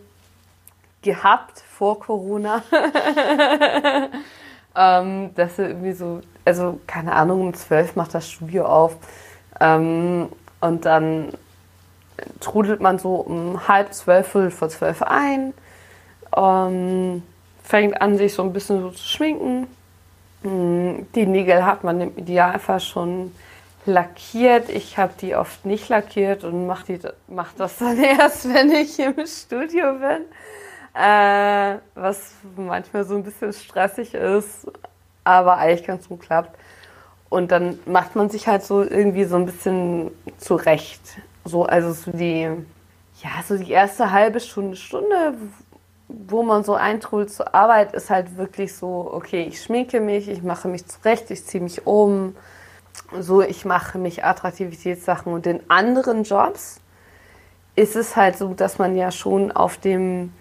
gehabt 1.02 1.60
vor 1.60 2.00
Corona. 2.00 2.62
ähm, 4.76 5.34
dass 5.34 5.58
wir 5.58 5.68
irgendwie 5.68 5.92
so, 5.92 6.20
also 6.44 6.80
keine 6.86 7.12
Ahnung, 7.12 7.42
um 7.42 7.54
zwölf 7.54 7.94
macht 7.94 8.14
das 8.14 8.28
Studio 8.28 8.66
auf. 8.66 8.96
Ähm, 9.60 10.28
und 10.60 10.84
dann 10.84 11.32
trudelt 12.40 12.80
man 12.80 12.98
so 12.98 13.14
um 13.14 13.68
halb 13.68 13.94
zwölf, 13.94 14.26
viertel 14.26 14.50
vor 14.50 14.68
zwölf 14.68 15.02
ein 15.02 15.54
ähm, 16.36 17.22
fängt 17.62 18.00
an, 18.00 18.16
sich 18.18 18.34
so 18.34 18.42
ein 18.42 18.52
bisschen 18.52 18.80
so 18.80 18.90
zu 18.90 19.06
schminken. 19.06 19.66
Hm, 20.42 21.06
die 21.14 21.26
Nägel 21.26 21.64
hat 21.64 21.84
man 21.84 22.00
im 22.00 22.16
Idealfall 22.16 22.80
schon 22.80 23.32
lackiert. 23.86 24.68
Ich 24.68 24.98
habe 24.98 25.12
die 25.20 25.34
oft 25.34 25.64
nicht 25.64 25.88
lackiert 25.88 26.44
und 26.44 26.66
mache 26.66 26.98
mach 27.26 27.52
das 27.54 27.78
dann 27.78 27.98
erst, 28.02 28.52
wenn 28.52 28.70
ich 28.70 28.98
im 28.98 29.26
Studio 29.26 29.94
bin. 29.94 30.24
Äh, 30.94 31.78
was 31.94 32.32
manchmal 32.56 33.04
so 33.04 33.14
ein 33.14 33.22
bisschen 33.22 33.52
stressig 33.52 34.14
ist, 34.14 34.66
aber 35.24 35.58
eigentlich 35.58 35.86
ganz 35.86 36.08
gut 36.08 36.20
klappt. 36.20 36.58
Und 37.28 37.52
dann 37.52 37.78
macht 37.84 38.16
man 38.16 38.30
sich 38.30 38.48
halt 38.48 38.62
so 38.62 38.82
irgendwie 38.82 39.24
so 39.24 39.36
ein 39.36 39.46
bisschen 39.46 40.10
zurecht. 40.38 41.00
So, 41.44 41.64
also 41.64 41.92
so 41.92 42.10
die, 42.10 42.48
ja, 43.22 43.30
so 43.46 43.58
die 43.58 43.70
erste 43.70 44.10
halbe 44.10 44.40
Stunde, 44.40 44.76
Stunde, 44.76 45.34
wo 46.08 46.42
man 46.42 46.64
so 46.64 46.74
eintrudelt 46.74 47.30
zur 47.30 47.54
Arbeit, 47.54 47.92
ist 47.92 48.10
halt 48.10 48.36
wirklich 48.36 48.74
so, 48.74 49.10
okay, 49.12 49.42
ich 49.42 49.62
schminke 49.62 50.00
mich, 50.00 50.28
ich 50.28 50.42
mache 50.42 50.68
mich 50.68 50.86
zurecht, 50.86 51.30
ich 51.30 51.44
ziehe 51.44 51.62
mich 51.62 51.86
um, 51.86 52.34
so, 53.20 53.42
ich 53.42 53.64
mache 53.64 53.98
mich 53.98 54.24
Attraktivitätssachen. 54.24 55.32
Und 55.32 55.46
in 55.46 55.60
anderen 55.68 56.24
Jobs 56.24 56.80
ist 57.76 57.94
es 57.94 58.16
halt 58.16 58.36
so, 58.36 58.54
dass 58.54 58.78
man 58.78 58.96
ja 58.96 59.10
schon 59.10 59.52
auf 59.52 59.76
dem, 59.76 60.32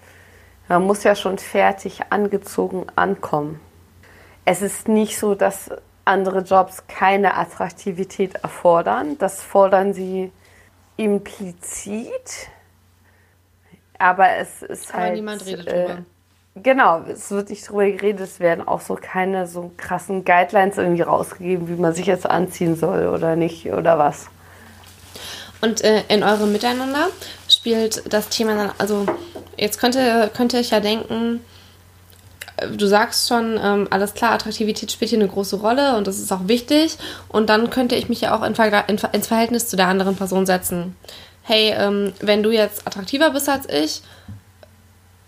man 0.68 0.84
muss 0.84 1.04
ja 1.04 1.16
schon 1.16 1.38
fertig 1.38 2.02
angezogen 2.10 2.86
ankommen. 2.96 3.60
Es 4.46 4.62
ist 4.62 4.88
nicht 4.88 5.20
so, 5.20 5.36
dass 5.36 5.70
andere 6.06 6.40
Jobs 6.40 6.88
keine 6.88 7.36
Attraktivität 7.36 8.36
erfordern. 8.36 9.18
Das 9.18 9.42
fordern 9.42 9.94
sie 9.94 10.32
implizit 10.96 12.50
aber 14.00 14.38
es 14.38 14.62
ist 14.64 14.94
Aber 14.94 15.04
halt. 15.04 15.16
niemand 15.16 15.46
redet 15.46 15.68
äh, 15.68 15.86
drüber. 15.86 15.98
Genau, 16.64 17.02
es 17.08 17.30
wird 17.30 17.50
nicht 17.50 17.70
drüber 17.70 17.86
geredet, 17.86 18.22
es 18.22 18.40
werden 18.40 18.68
auch 18.68 18.82
so 18.82 18.98
keine 19.00 19.46
so 19.46 19.72
krassen 19.78 20.26
Guidelines 20.26 20.78
irgendwie 20.78 21.04
rausgegeben, 21.04 21.68
wie 21.68 21.80
man 21.80 21.94
sich 21.94 22.08
jetzt 22.08 22.28
anziehen 22.28 22.76
soll 22.76 23.08
oder 23.08 23.36
nicht 23.36 23.72
oder 23.72 24.00
was. 24.00 24.28
Und 25.62 25.84
äh, 25.84 26.04
in 26.08 26.24
eurem 26.24 26.52
Miteinander 26.52 27.08
spielt 27.48 28.12
das 28.12 28.30
Thema 28.30 28.56
dann, 28.56 28.72
also 28.78 29.06
jetzt 29.56 29.80
könnte, 29.80 30.32
könnte 30.36 30.60
ich 30.60 30.72
ja 30.72 30.80
denken, 30.80 31.42
du 32.76 32.88
sagst 32.88 33.28
schon, 33.28 33.60
ähm, 33.62 33.88
alles 33.90 34.14
klar, 34.14 34.32
Attraktivität 34.32 34.92
spielt 34.92 35.10
hier 35.10 35.20
eine 35.20 35.28
große 35.28 35.58
Rolle 35.58 35.96
und 35.98 36.08
das 36.08 36.20
ist 36.20 36.32
auch 36.32 36.48
wichtig. 36.48 36.98
Und 37.28 37.50
dann 37.50 37.70
könnte 37.70 37.96
ich 37.96 38.10
mich 38.10 38.22
ja 38.22 38.36
auch 38.36 38.44
in, 38.44 38.54
in, 38.88 39.00
ins 39.12 39.28
Verhältnis 39.28 39.68
zu 39.68 39.76
der 39.76 39.88
anderen 39.88 40.16
Person 40.16 40.46
setzen 40.46 40.96
hey, 41.48 41.74
ähm, 41.78 42.14
wenn 42.20 42.44
du 42.44 42.52
jetzt 42.52 42.86
attraktiver 42.86 43.32
bist 43.32 43.48
als 43.48 43.68
ich, 43.70 44.02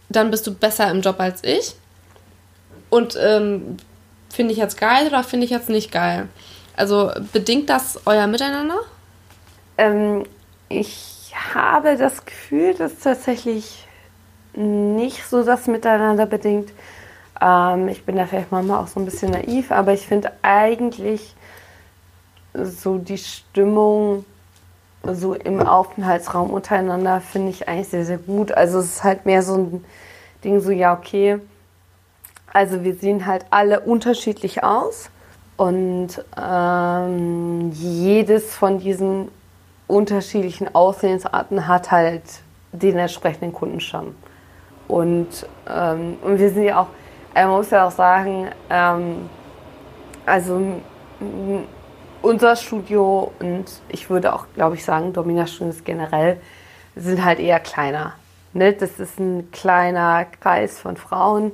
dann 0.10 0.32
bist 0.32 0.46
du 0.46 0.54
besser 0.54 0.92
im 0.92 1.02
Job 1.02 1.20
als 1.20 1.44
ich. 1.44 1.76
Und 2.90 3.18
ähm, 3.22 3.78
finde 4.30 4.52
ich 4.52 4.58
jetzt 4.58 4.78
geil 4.78 5.08
oder 5.08 5.24
finde 5.24 5.46
ich 5.46 5.52
jetzt 5.52 5.70
nicht 5.70 5.92
geil? 5.92 6.28
Also 6.76 7.12
bedingt 7.32 7.70
das 7.70 8.02
euer 8.06 8.28
Miteinander? 8.28 8.80
Ähm, 9.78 10.26
ich 10.68 11.32
habe 11.54 11.96
das 11.96 12.26
Gefühl, 12.26 12.74
dass 12.74 13.00
tatsächlich 13.00 13.88
nicht 14.54 15.26
so 15.26 15.44
das 15.44 15.68
Miteinander 15.68 16.26
bedingt. 16.26 16.72
Ähm, 17.40 17.88
ich 17.88 18.04
bin 18.04 18.18
da 18.18 18.26
vielleicht 18.26 18.52
manchmal 18.52 18.84
auch 18.84 18.88
so 18.88 19.00
ein 19.00 19.06
bisschen 19.06 19.32
naiv, 19.32 19.72
aber 19.72 19.94
ich 19.94 20.06
finde 20.06 20.34
eigentlich 20.42 21.34
so 22.54 22.98
die 22.98 23.18
Stimmung 23.18 24.26
so 25.04 25.34
im 25.34 25.62
Aufenthaltsraum 25.62 26.50
untereinander 26.50 27.22
finde 27.22 27.50
ich 27.50 27.68
eigentlich 27.68 27.90
sehr, 27.90 28.06
sehr 28.06 28.18
gut. 28.18 28.52
Also 28.52 28.80
es 28.80 28.86
ist 28.86 29.04
halt 29.04 29.26
mehr 29.26 29.42
so 29.42 29.56
ein 29.56 29.86
Ding, 30.44 30.60
so 30.60 30.72
ja, 30.72 30.94
okay. 30.94 31.40
Also 32.52 32.84
wir 32.84 32.96
sehen 32.96 33.26
halt 33.26 33.46
alle 33.50 33.80
unterschiedlich 33.82 34.64
aus 34.64 35.10
und 35.58 36.24
ähm, 36.42 37.72
jedes 37.72 38.56
von 38.56 38.80
diesen 38.80 39.30
unterschiedlichen 39.88 40.74
Aussehensarten 40.74 41.68
hat 41.68 41.92
halt 41.92 42.24
den 42.72 42.98
entsprechenden 42.98 43.54
Kundenstamm. 43.54 44.16
Und, 44.88 45.48
ähm, 45.68 46.18
und 46.24 46.40
wir 46.40 46.50
sind 46.50 46.64
ja 46.64 46.82
auch, 46.82 46.88
äh, 47.34 47.46
man 47.46 47.58
muss 47.58 47.70
ja 47.70 47.88
auch 47.88 47.92
sagen, 47.92 48.48
ähm, 48.70 49.30
also 50.26 50.62
unser 52.22 52.56
Studio 52.56 53.32
und 53.40 53.66
ich 53.88 54.10
würde 54.10 54.34
auch, 54.34 54.46
glaube 54.56 54.76
ich, 54.76 54.86
sagen, 54.86 55.14
Dominas 55.14 55.54
Studios 55.54 55.84
generell 55.84 56.40
sind 56.96 57.24
halt 57.24 57.40
eher 57.40 57.60
kleiner. 57.60 58.14
Ne? 58.54 58.74
Das 58.74 59.00
ist 59.00 59.20
ein 59.20 59.52
kleiner 59.52 60.26
Kreis 60.40 60.80
von 60.80 60.98
Frauen, 60.98 61.52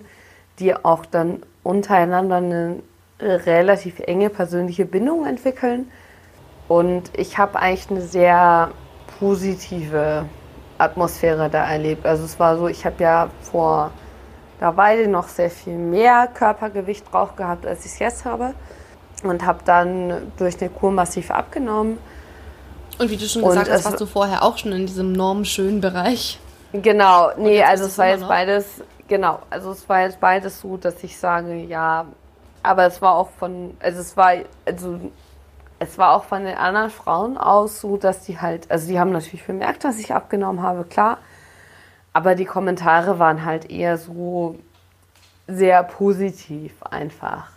die 0.60 0.76
auch 0.76 1.06
dann 1.06 1.44
untereinander 1.64 2.38
eine 2.38 2.80
relativ 3.20 4.00
enge 4.00 4.30
persönliche 4.30 4.86
Bindung 4.86 5.26
entwickeln. 5.26 5.92
Und 6.68 7.12
ich 7.16 7.38
habe 7.38 7.60
eigentlich 7.60 7.92
eine 7.92 8.02
sehr 8.02 8.72
positive 9.20 10.26
Atmosphäre 10.78 11.50
da 11.50 11.66
erlebt. 11.70 12.06
Also 12.06 12.26
es 12.26 12.40
war 12.40 12.58
so, 12.58 12.68
ich 12.68 12.86
habe 12.86 13.04
ja 13.04 13.30
vor 13.42 13.92
der 14.60 14.76
Weile 14.76 15.08
noch 15.08 15.28
sehr 15.28 15.50
viel 15.50 15.78
mehr 15.78 16.28
Körpergewicht 16.34 17.12
drauf 17.12 17.36
gehabt, 17.36 17.66
als 17.66 17.86
ich 17.86 17.92
es 17.92 18.00
jetzt 18.00 18.26
habe 18.26 18.56
und 19.30 19.46
habe 19.46 19.60
dann 19.66 20.32
durch 20.38 20.60
eine 20.60 20.70
Kur 20.70 20.92
massiv 20.92 21.32
abgenommen. 21.32 21.98
Und 22.98 23.10
wie 23.10 23.18
du 23.18 23.26
schon 23.26 23.44
gesagt 23.44 23.70
hast, 23.70 23.86
warst 23.86 24.02
du 24.02 24.06
vorher 24.06 24.44
auch 24.44 24.58
schon 24.58 24.72
in 24.72 24.86
diesem 24.86 25.12
normschönen 25.12 25.82
Bereich. 25.82 26.40
Genau, 26.72 27.32
nee, 27.38 27.62
also 27.64 27.86
es 27.86 27.98
war 27.98 28.08
jetzt 28.08 28.22
noch? 28.22 28.30
beides, 28.30 28.66
genau, 29.08 29.40
also 29.50 29.72
es 29.72 29.88
war 29.88 30.02
jetzt 30.02 30.20
beides 30.20 30.62
so, 30.62 30.78
dass 30.78 31.04
ich 31.04 31.18
sage, 31.18 31.56
ja, 31.56 32.06
aber 32.64 32.86
es 32.86 33.02
war 33.02 33.16
auch 33.16 33.30
von, 33.30 33.76
also 33.80 34.00
es 34.00 34.18
war, 34.18 34.34
also 34.66 35.00
es 35.80 35.98
war 35.98 36.16
auch 36.16 36.24
von 36.26 36.44
den 36.44 36.58
anderen 36.58 36.90
Frauen 36.90 37.38
aus 37.38 37.82
so, 37.82 37.98
dass 37.98 38.22
die 38.22 38.40
halt, 38.40 38.70
also 38.72 38.88
die 38.88 39.00
haben 39.00 39.12
natürlich 39.12 39.46
bemerkt, 39.46 39.84
dass 39.84 40.00
ich 40.00 40.14
abgenommen 40.14 40.62
habe, 40.62 40.84
klar, 40.84 41.20
aber 42.14 42.36
die 42.36 42.46
Kommentare 42.46 43.20
waren 43.20 43.46
halt 43.46 43.70
eher 43.70 43.98
so 43.98 44.58
sehr 45.48 45.84
positiv 45.84 46.74
einfach. 46.84 47.55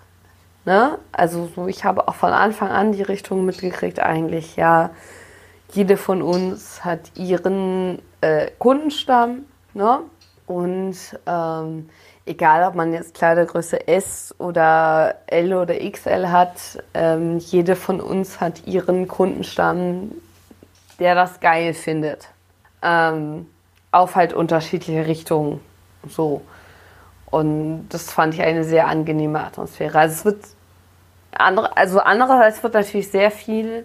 Ne? 0.68 0.98
Also 1.12 1.48
so, 1.56 1.66
ich 1.66 1.86
habe 1.86 2.08
auch 2.08 2.14
von 2.14 2.30
Anfang 2.30 2.68
an 2.68 2.92
die 2.92 3.00
Richtung 3.00 3.46
mitgekriegt, 3.46 4.00
eigentlich, 4.00 4.56
ja, 4.56 4.90
jede 5.72 5.96
von 5.96 6.20
uns 6.20 6.84
hat 6.84 7.10
ihren 7.16 8.02
äh, 8.20 8.50
Kundenstamm. 8.58 9.46
Ne? 9.72 10.00
Und 10.46 10.98
ähm, 11.24 11.88
egal 12.26 12.68
ob 12.68 12.74
man 12.74 12.92
jetzt 12.92 13.14
Kleidergröße 13.14 13.88
S 13.88 14.34
oder 14.36 15.14
L 15.28 15.54
oder 15.54 15.74
XL 15.74 16.28
hat, 16.28 16.84
ähm, 16.92 17.38
jede 17.38 17.74
von 17.74 17.98
uns 18.02 18.38
hat 18.38 18.66
ihren 18.66 19.08
Kundenstamm, 19.08 20.12
der 20.98 21.14
das 21.14 21.40
geil 21.40 21.72
findet. 21.72 22.28
Ähm, 22.82 23.46
auf 23.90 24.16
halt 24.16 24.34
unterschiedliche 24.34 25.06
Richtungen. 25.06 25.60
So. 26.06 26.42
Und 27.30 27.88
das 27.88 28.12
fand 28.12 28.34
ich 28.34 28.42
eine 28.42 28.64
sehr 28.64 28.86
angenehme 28.86 29.40
Atmosphäre. 29.40 29.98
Also 29.98 30.14
es 30.14 30.24
wird 30.26 30.57
andere, 31.32 31.76
also 31.76 32.00
andererseits 32.00 32.62
wird 32.62 32.74
natürlich 32.74 33.10
sehr 33.10 33.30
viel, 33.30 33.84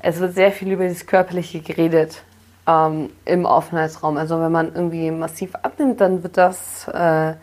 es 0.00 0.18
wird 0.18 0.34
sehr 0.34 0.52
viel 0.52 0.72
über 0.72 0.88
das 0.88 1.06
Körperliche 1.06 1.60
geredet 1.60 2.22
ähm, 2.66 3.10
im 3.24 3.46
Aufenthaltsraum. 3.46 4.16
Also 4.16 4.40
wenn 4.40 4.52
man 4.52 4.74
irgendwie 4.74 5.10
massiv 5.10 5.54
abnimmt, 5.62 6.00
dann 6.00 6.22
wird 6.22 6.36
das, 6.36 6.88
äh, 6.88 7.34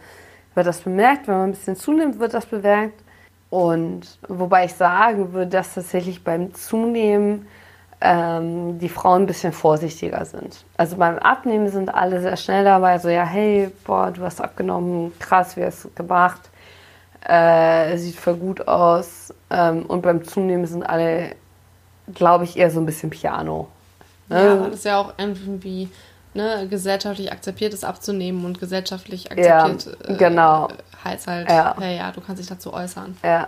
wird 0.56 0.68
das 0.68 0.82
bemerkt. 0.82 1.28
Wenn 1.28 1.36
man 1.36 1.50
ein 1.50 1.52
bisschen 1.52 1.76
zunimmt, 1.76 2.20
wird 2.20 2.34
das 2.34 2.46
bemerkt. 2.46 3.02
Und 3.50 4.20
wobei 4.28 4.66
ich 4.66 4.74
sagen 4.74 5.34
würde, 5.34 5.52
dass 5.52 5.76
tatsächlich 5.76 6.24
beim 6.24 6.54
Zunehmen 6.54 7.48
ähm, 8.02 8.78
die 8.80 8.90
Frauen 8.90 9.24
ein 9.24 9.28
bisschen 9.28 9.54
vorsichtiger 9.54 10.26
sind. 10.26 10.66
Also 10.76 10.98
beim 10.98 11.18
Abnehmen 11.18 11.70
sind 11.70 11.94
alle 11.94 12.22
sehr 12.22 12.38
schnell 12.38 12.64
dabei, 12.64 13.00
so 13.00 13.10
ja, 13.10 13.24
hey, 13.24 13.72
boah, 13.86 14.12
du 14.12 14.22
hast 14.22 14.42
abgenommen, 14.42 15.14
krass, 15.20 15.58
wie 15.58 15.64
hast 15.64 15.86
du 15.86 15.90
gemacht, 15.96 16.50
äh, 17.26 17.98
sieht 17.98 18.16
voll 18.16 18.36
gut 18.36 18.68
aus. 18.68 19.34
Ähm, 19.50 19.86
und 19.86 20.02
beim 20.02 20.24
Zunehmen 20.24 20.66
sind 20.66 20.84
alle, 20.84 21.36
glaube 22.14 22.44
ich, 22.44 22.58
eher 22.58 22.72
so 22.72 22.80
ein 22.80 22.86
bisschen 22.86 23.10
Piano. 23.10 23.68
Ne? 24.30 24.44
Ja, 24.44 24.56
das 24.56 24.76
ist 24.76 24.86
ja 24.86 24.98
auch 24.98 25.14
irgendwie 25.18 25.90
ne, 26.34 26.68
gesellschaftlich 26.70 27.32
akzeptiert 27.32 27.74
ist 27.74 27.86
abzunehmen 27.86 28.46
und 28.46 28.60
gesellschaftlich 28.60 29.32
akzeptiert 29.32 29.98
ja, 30.08 30.16
genau. 30.16 30.68
äh, 30.68 31.06
heißt 31.06 31.28
halt, 31.28 31.50
ja. 31.50 31.76
ja, 31.80 31.88
ja, 31.90 32.12
du 32.12 32.22
kannst 32.22 32.42
dich 32.42 32.50
dazu 32.50 32.74
äußern. 32.74 33.18
Ja. 33.24 33.48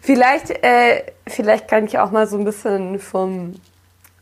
Vielleicht, 0.00 0.50
äh, 0.50 1.04
vielleicht 1.26 1.68
kann 1.68 1.86
ich 1.86 1.98
auch 1.98 2.10
mal 2.10 2.26
so 2.26 2.36
ein 2.36 2.44
bisschen 2.44 2.98
vom 2.98 3.54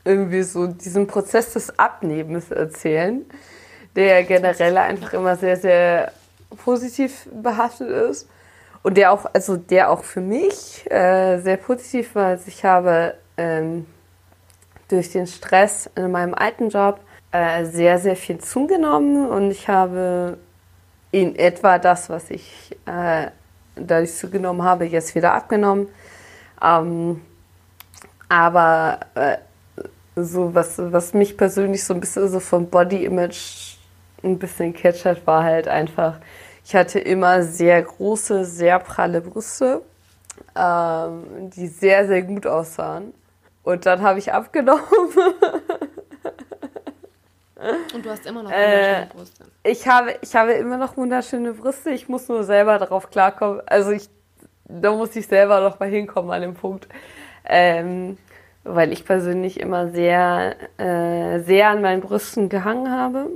irgendwie 0.05 0.43
so 0.43 0.67
diesem 0.67 1.07
Prozess 1.07 1.53
des 1.53 1.79
Abnehmens 1.79 2.51
erzählen, 2.51 3.25
der 3.97 4.25
generell 4.25 4.77
einfach 4.77 5.13
immer 5.13 5.37
sehr, 5.37 5.57
sehr 5.57 6.13
positiv 6.65 7.29
behaftet 7.33 7.89
ist 7.89 8.29
und 8.83 8.97
der 8.97 9.13
auch, 9.13 9.27
also 9.33 9.57
der 9.57 9.91
auch 9.91 10.05
für 10.05 10.21
mich 10.21 10.91
äh, 10.91 11.39
sehr 11.39 11.57
positiv 11.57 12.15
war. 12.15 12.27
Also 12.27 12.45
ich 12.49 12.65
habe 12.65 13.15
ähm, 13.37 13.87
durch 14.89 15.13
den 15.13 15.27
Stress 15.27 15.91
in 15.95 16.11
meinem 16.11 16.35
alten 16.35 16.69
Job 16.69 17.01
äh, 17.31 17.65
sehr, 17.65 17.99
sehr 17.99 18.17
viel 18.17 18.39
zugenommen 18.39 19.29
und 19.29 19.51
ich 19.51 19.69
habe 19.69 20.39
in 21.11 21.37
etwa 21.37 21.79
das, 21.79 22.11
was 22.11 22.31
ich 22.31 22.77
äh, 22.87 23.29
dadurch 23.77 24.15
zugenommen 24.15 24.63
habe, 24.63 24.85
jetzt 24.85 25.15
wieder 25.15 25.33
abgenommen. 25.35 25.89
Ähm, 26.63 27.23
aber 28.29 29.01
äh, 29.15 29.37
so 30.17 30.55
was, 30.55 30.75
was 30.79 31.15
mich 31.15 31.37
persönlich 31.37 31.85
so 31.85 31.95
ein 31.95 32.01
bisschen 32.01 32.29
so 32.29 32.41
vom 32.41 32.69
Body 32.69 33.05
Image 33.05 33.77
ein 34.23 34.39
bisschen 34.39 34.73
catchert, 34.73 35.27
war 35.27 35.43
halt 35.45 35.69
einfach, 35.69 36.19
ich 36.65 36.75
hatte 36.75 36.99
immer 36.99 37.43
sehr 37.43 37.83
große, 37.83 38.45
sehr 38.45 38.79
pralle 38.79 39.21
Brüste, 39.21 39.83
ähm, 40.57 41.51
die 41.51 41.67
sehr, 41.67 42.07
sehr 42.07 42.23
gut 42.23 42.47
aussahen. 42.47 43.13
Und 43.63 43.87
dann 43.87 44.03
habe 44.03 44.19
ich 44.19 44.33
abgenommen. 44.33 44.83
Und 47.95 48.05
du 48.05 48.11
hast 48.11 48.27
immer 48.27 48.43
noch 48.43 48.51
wunderschöne 48.51 49.03
äh, 49.03 49.07
Brüste. 49.07 49.45
Ich 49.63 49.87
habe, 49.87 50.17
ich 50.21 50.35
habe 50.35 50.53
immer 50.53 50.77
noch 50.77 50.97
wunderschöne 50.97 51.53
Brüste. 51.53 51.91
Ich 51.91 52.09
muss 52.09 52.29
nur 52.29 52.43
selber 52.43 52.79
darauf 52.79 53.09
klarkommen. 53.11 53.63
Also 53.67 53.93
ich, 53.93 54.09
da 54.65 54.91
muss 54.93 55.15
ich 55.15 55.29
selber 55.29 55.61
noch 55.61 55.79
mal 55.79 55.89
hinkommen 55.89 56.33
an 56.33 56.43
dem 56.43 56.55
Punkt. 56.55 56.89
Ähm, 57.45 58.19
weil 58.65 58.93
ich 58.93 59.05
persönlich 59.05 59.61
immer 59.61 59.91
sehr, 59.91 60.57
äh, 60.79 61.41
sehr 61.41 61.69
an 61.69 61.83
meinen 61.83 62.01
Brüsten 62.01 62.49
gehangen 62.49 62.91
habe. 62.91 63.29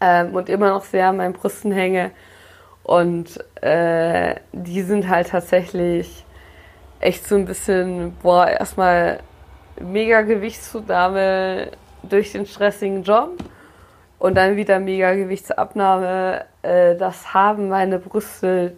Ähm, 0.00 0.34
und 0.34 0.48
immer 0.48 0.70
noch 0.70 0.84
sehr 0.84 1.08
an 1.08 1.18
meinen 1.18 1.34
Brüsten 1.34 1.72
hänge. 1.72 2.10
Und 2.82 3.44
äh, 3.62 4.36
die 4.52 4.82
sind 4.82 5.08
halt 5.08 5.28
tatsächlich 5.28 6.24
echt 7.00 7.26
so 7.26 7.34
ein 7.34 7.44
bisschen, 7.44 8.16
boah, 8.22 8.48
erstmal 8.48 9.20
mega 9.80 10.22
Gewichtszunahme 10.22 11.70
durch 12.02 12.32
den 12.32 12.46
stressigen 12.46 13.02
Job 13.02 13.38
und 14.18 14.34
dann 14.34 14.56
wieder 14.56 14.78
mega 14.78 15.14
Gewichtsabnahme. 15.14 16.44
Äh, 16.62 16.96
das 16.96 17.34
haben 17.34 17.68
meine 17.68 17.98
Brüste 17.98 18.74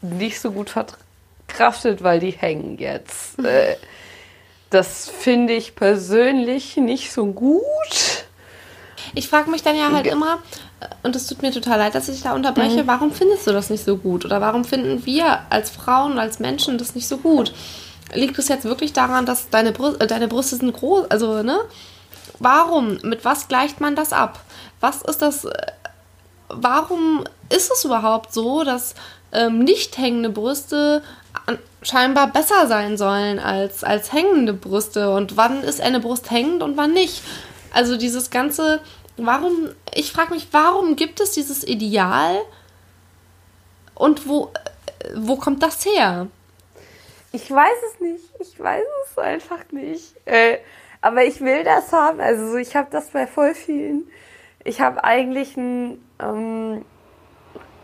nicht 0.00 0.40
so 0.40 0.52
gut 0.52 0.70
verkraftet, 0.70 2.02
weil 2.02 2.20
die 2.20 2.30
hängen 2.30 2.78
jetzt. 2.78 3.38
Äh, 3.44 3.76
das 4.70 5.08
finde 5.08 5.52
ich 5.52 5.76
persönlich 5.76 6.76
nicht 6.76 7.12
so 7.12 7.26
gut. 7.26 8.23
Ich 9.14 9.28
frage 9.28 9.50
mich 9.50 9.62
dann 9.62 9.76
ja 9.76 9.92
halt 9.92 10.06
immer, 10.06 10.38
und 11.02 11.14
es 11.16 11.26
tut 11.26 11.42
mir 11.42 11.52
total 11.52 11.78
leid, 11.78 11.94
dass 11.94 12.08
ich 12.08 12.22
da 12.22 12.34
unterbreche, 12.34 12.82
mhm. 12.82 12.86
warum 12.86 13.12
findest 13.12 13.46
du 13.46 13.52
das 13.52 13.70
nicht 13.70 13.84
so 13.84 13.96
gut? 13.96 14.24
Oder 14.24 14.40
warum 14.40 14.64
finden 14.64 15.04
wir 15.06 15.40
als 15.50 15.70
Frauen, 15.70 16.18
als 16.18 16.38
Menschen 16.38 16.78
das 16.78 16.94
nicht 16.94 17.08
so 17.08 17.18
gut? 17.18 17.52
Liegt 18.12 18.38
es 18.38 18.48
jetzt 18.48 18.64
wirklich 18.64 18.92
daran, 18.92 19.26
dass 19.26 19.50
deine, 19.50 19.72
Brü 19.72 19.94
äh, 19.98 20.06
deine 20.06 20.28
Brüste 20.28 20.56
sind 20.56 20.72
groß, 20.72 21.10
also, 21.10 21.42
ne? 21.42 21.58
Warum? 22.38 22.98
Mit 23.02 23.24
was 23.24 23.48
gleicht 23.48 23.80
man 23.80 23.96
das 23.96 24.12
ab? 24.12 24.40
Was 24.80 25.02
ist 25.02 25.22
das? 25.22 25.44
Äh, 25.44 25.66
warum 26.48 27.24
ist 27.48 27.72
es 27.72 27.84
überhaupt 27.84 28.32
so, 28.32 28.64
dass 28.64 28.94
ähm, 29.32 29.60
nicht 29.60 29.98
hängende 29.98 30.30
Brüste 30.30 31.02
scheinbar 31.82 32.28
besser 32.28 32.66
sein 32.66 32.96
sollen 32.96 33.38
als, 33.38 33.84
als 33.84 34.12
hängende 34.12 34.52
Brüste? 34.52 35.10
Und 35.10 35.36
wann 35.36 35.62
ist 35.62 35.80
eine 35.80 36.00
Brust 36.00 36.30
hängend 36.30 36.62
und 36.62 36.76
wann 36.76 36.92
nicht? 36.92 37.22
Also 37.74 37.96
dieses 37.96 38.30
ganze 38.30 38.80
Warum, 39.16 39.70
ich 39.94 40.12
frage 40.12 40.34
mich, 40.34 40.48
warum 40.50 40.96
gibt 40.96 41.20
es 41.20 41.30
dieses 41.32 41.62
Ideal 41.62 42.40
und 43.94 44.28
wo, 44.28 44.50
wo 45.14 45.36
kommt 45.36 45.62
das 45.62 45.84
her? 45.86 46.26
Ich 47.30 47.48
weiß 47.48 47.76
es 47.92 48.00
nicht. 48.00 48.24
Ich 48.40 48.58
weiß 48.58 48.82
es 49.06 49.18
einfach 49.18 49.70
nicht. 49.70 50.14
Äh, 50.24 50.58
aber 51.00 51.24
ich 51.24 51.40
will 51.40 51.62
das 51.62 51.92
haben. 51.92 52.20
Also 52.20 52.56
ich 52.56 52.74
habe 52.74 52.88
das 52.90 53.10
bei 53.10 53.26
voll 53.26 53.54
vielen. 53.54 54.08
Ich 54.64 54.80
habe 54.80 55.04
eigentlich 55.04 55.56
ein 55.56 56.02
ähm, 56.20 56.84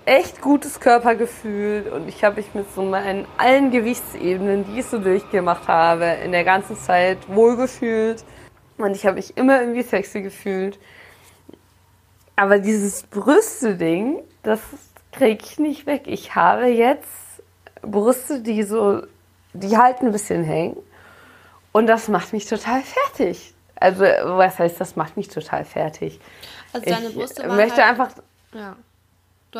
echt 0.06 0.40
gutes 0.40 0.80
Körpergefühl 0.80 1.92
und 1.94 2.08
ich 2.08 2.24
habe 2.24 2.36
mich 2.36 2.54
mit 2.54 2.72
so 2.74 2.82
meinen 2.82 3.26
allen 3.38 3.70
Gewichtsebenen, 3.70 4.64
die 4.64 4.80
ich 4.80 4.86
so 4.86 4.98
durchgemacht 4.98 5.68
habe, 5.68 6.06
in 6.24 6.32
der 6.32 6.44
ganzen 6.44 6.76
Zeit 6.76 7.18
wohlgefühlt. 7.28 8.24
Und 8.82 8.96
ich 8.96 9.06
habe 9.06 9.16
mich 9.16 9.36
immer 9.36 9.60
irgendwie 9.60 9.82
sexy 9.82 10.22
gefühlt. 10.22 10.78
Aber 12.36 12.58
dieses 12.58 13.02
Brüste-Ding, 13.04 14.22
das 14.42 14.60
kriege 15.12 15.44
ich 15.44 15.58
nicht 15.58 15.86
weg. 15.86 16.02
Ich 16.06 16.34
habe 16.34 16.66
jetzt 16.66 17.42
Brüste, 17.82 18.40
die 18.40 18.62
so, 18.62 19.02
die 19.52 19.76
halten 19.76 20.06
ein 20.06 20.12
bisschen 20.12 20.44
hängen. 20.44 20.76
Und 21.72 21.86
das 21.86 22.08
macht 22.08 22.32
mich 22.32 22.46
total 22.46 22.82
fertig. 22.82 23.54
Also, 23.76 24.02
was 24.02 24.58
heißt, 24.58 24.80
das 24.80 24.96
macht 24.96 25.16
mich 25.16 25.28
total 25.28 25.64
fertig? 25.64 26.20
Also 26.72 26.86
deine 26.86 27.10
Brüste 27.10 27.42
waren 27.48 27.56
möchte 27.56 27.84
halt, 27.84 28.00
einfach. 28.00 28.10
Ja. 28.52 28.76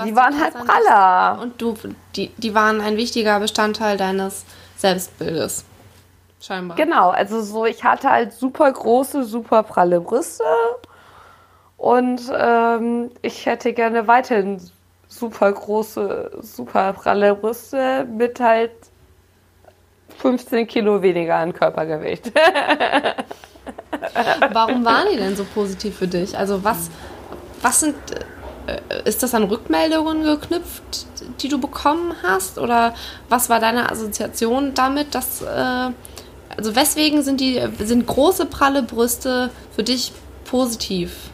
die 0.05 0.15
waren 0.15 0.39
halt 0.41 0.55
praller. 0.55 1.41
Und 1.41 1.61
du, 1.61 1.75
die, 2.17 2.29
die 2.37 2.55
waren 2.55 2.81
ein 2.81 2.97
wichtiger 2.97 3.41
Bestandteil 3.41 3.97
deines 3.97 4.45
Selbstbildes. 4.77 5.65
Scheinbar. 6.41 6.77
Genau, 6.77 7.11
also 7.11 7.43
so, 7.43 7.67
ich 7.67 7.85
hatte 7.85 8.09
halt 8.11 8.33
super 8.33 8.73
große, 8.73 9.25
super 9.25 9.63
pralle 9.63 10.01
Brüste 10.01 10.45
und 11.77 12.21
ähm, 12.35 13.11
ich 13.21 13.45
hätte 13.47 13.73
gerne 13.73 14.07
weiterhin 14.07 14.61
super 15.07 15.53
große, 15.53 16.31
super 16.41 16.95
pralle 16.95 17.35
Brüste 17.35 18.07
mit 18.07 18.41
halt 18.41 18.73
15 20.19 20.67
Kilo 20.67 21.03
weniger 21.03 21.37
an 21.37 21.53
Körpergewicht. 21.53 22.33
Warum 24.53 24.85
waren 24.85 25.09
die 25.13 25.17
denn 25.17 25.37
so 25.37 25.45
positiv 25.45 25.97
für 25.97 26.09
dich? 26.09 26.37
Also 26.37 26.65
was, 26.65 26.91
was 27.63 27.81
sind, 27.81 27.97
äh, 28.67 28.81
ist 29.05 29.23
das 29.23 29.35
an 29.35 29.45
Rückmeldungen 29.45 30.25
geknüpft, 30.25 31.07
die 31.43 31.49
du 31.49 31.59
bekommen 31.61 32.15
hast? 32.23 32.59
Oder 32.59 32.95
was 33.29 33.49
war 33.49 33.61
deine 33.61 33.91
Assoziation 33.91 34.75
damit, 34.75 35.15
dass, 35.15 35.43
äh, 35.43 35.91
also 36.57 36.75
weswegen 36.77 37.23
sind 37.23 37.41
die, 37.41 37.61
sind 37.79 38.07
große 38.07 38.47
pralle 38.47 38.83
Brüste 38.83 39.51
für 39.75 39.83
dich 39.83 40.13
positiv? 40.45 41.31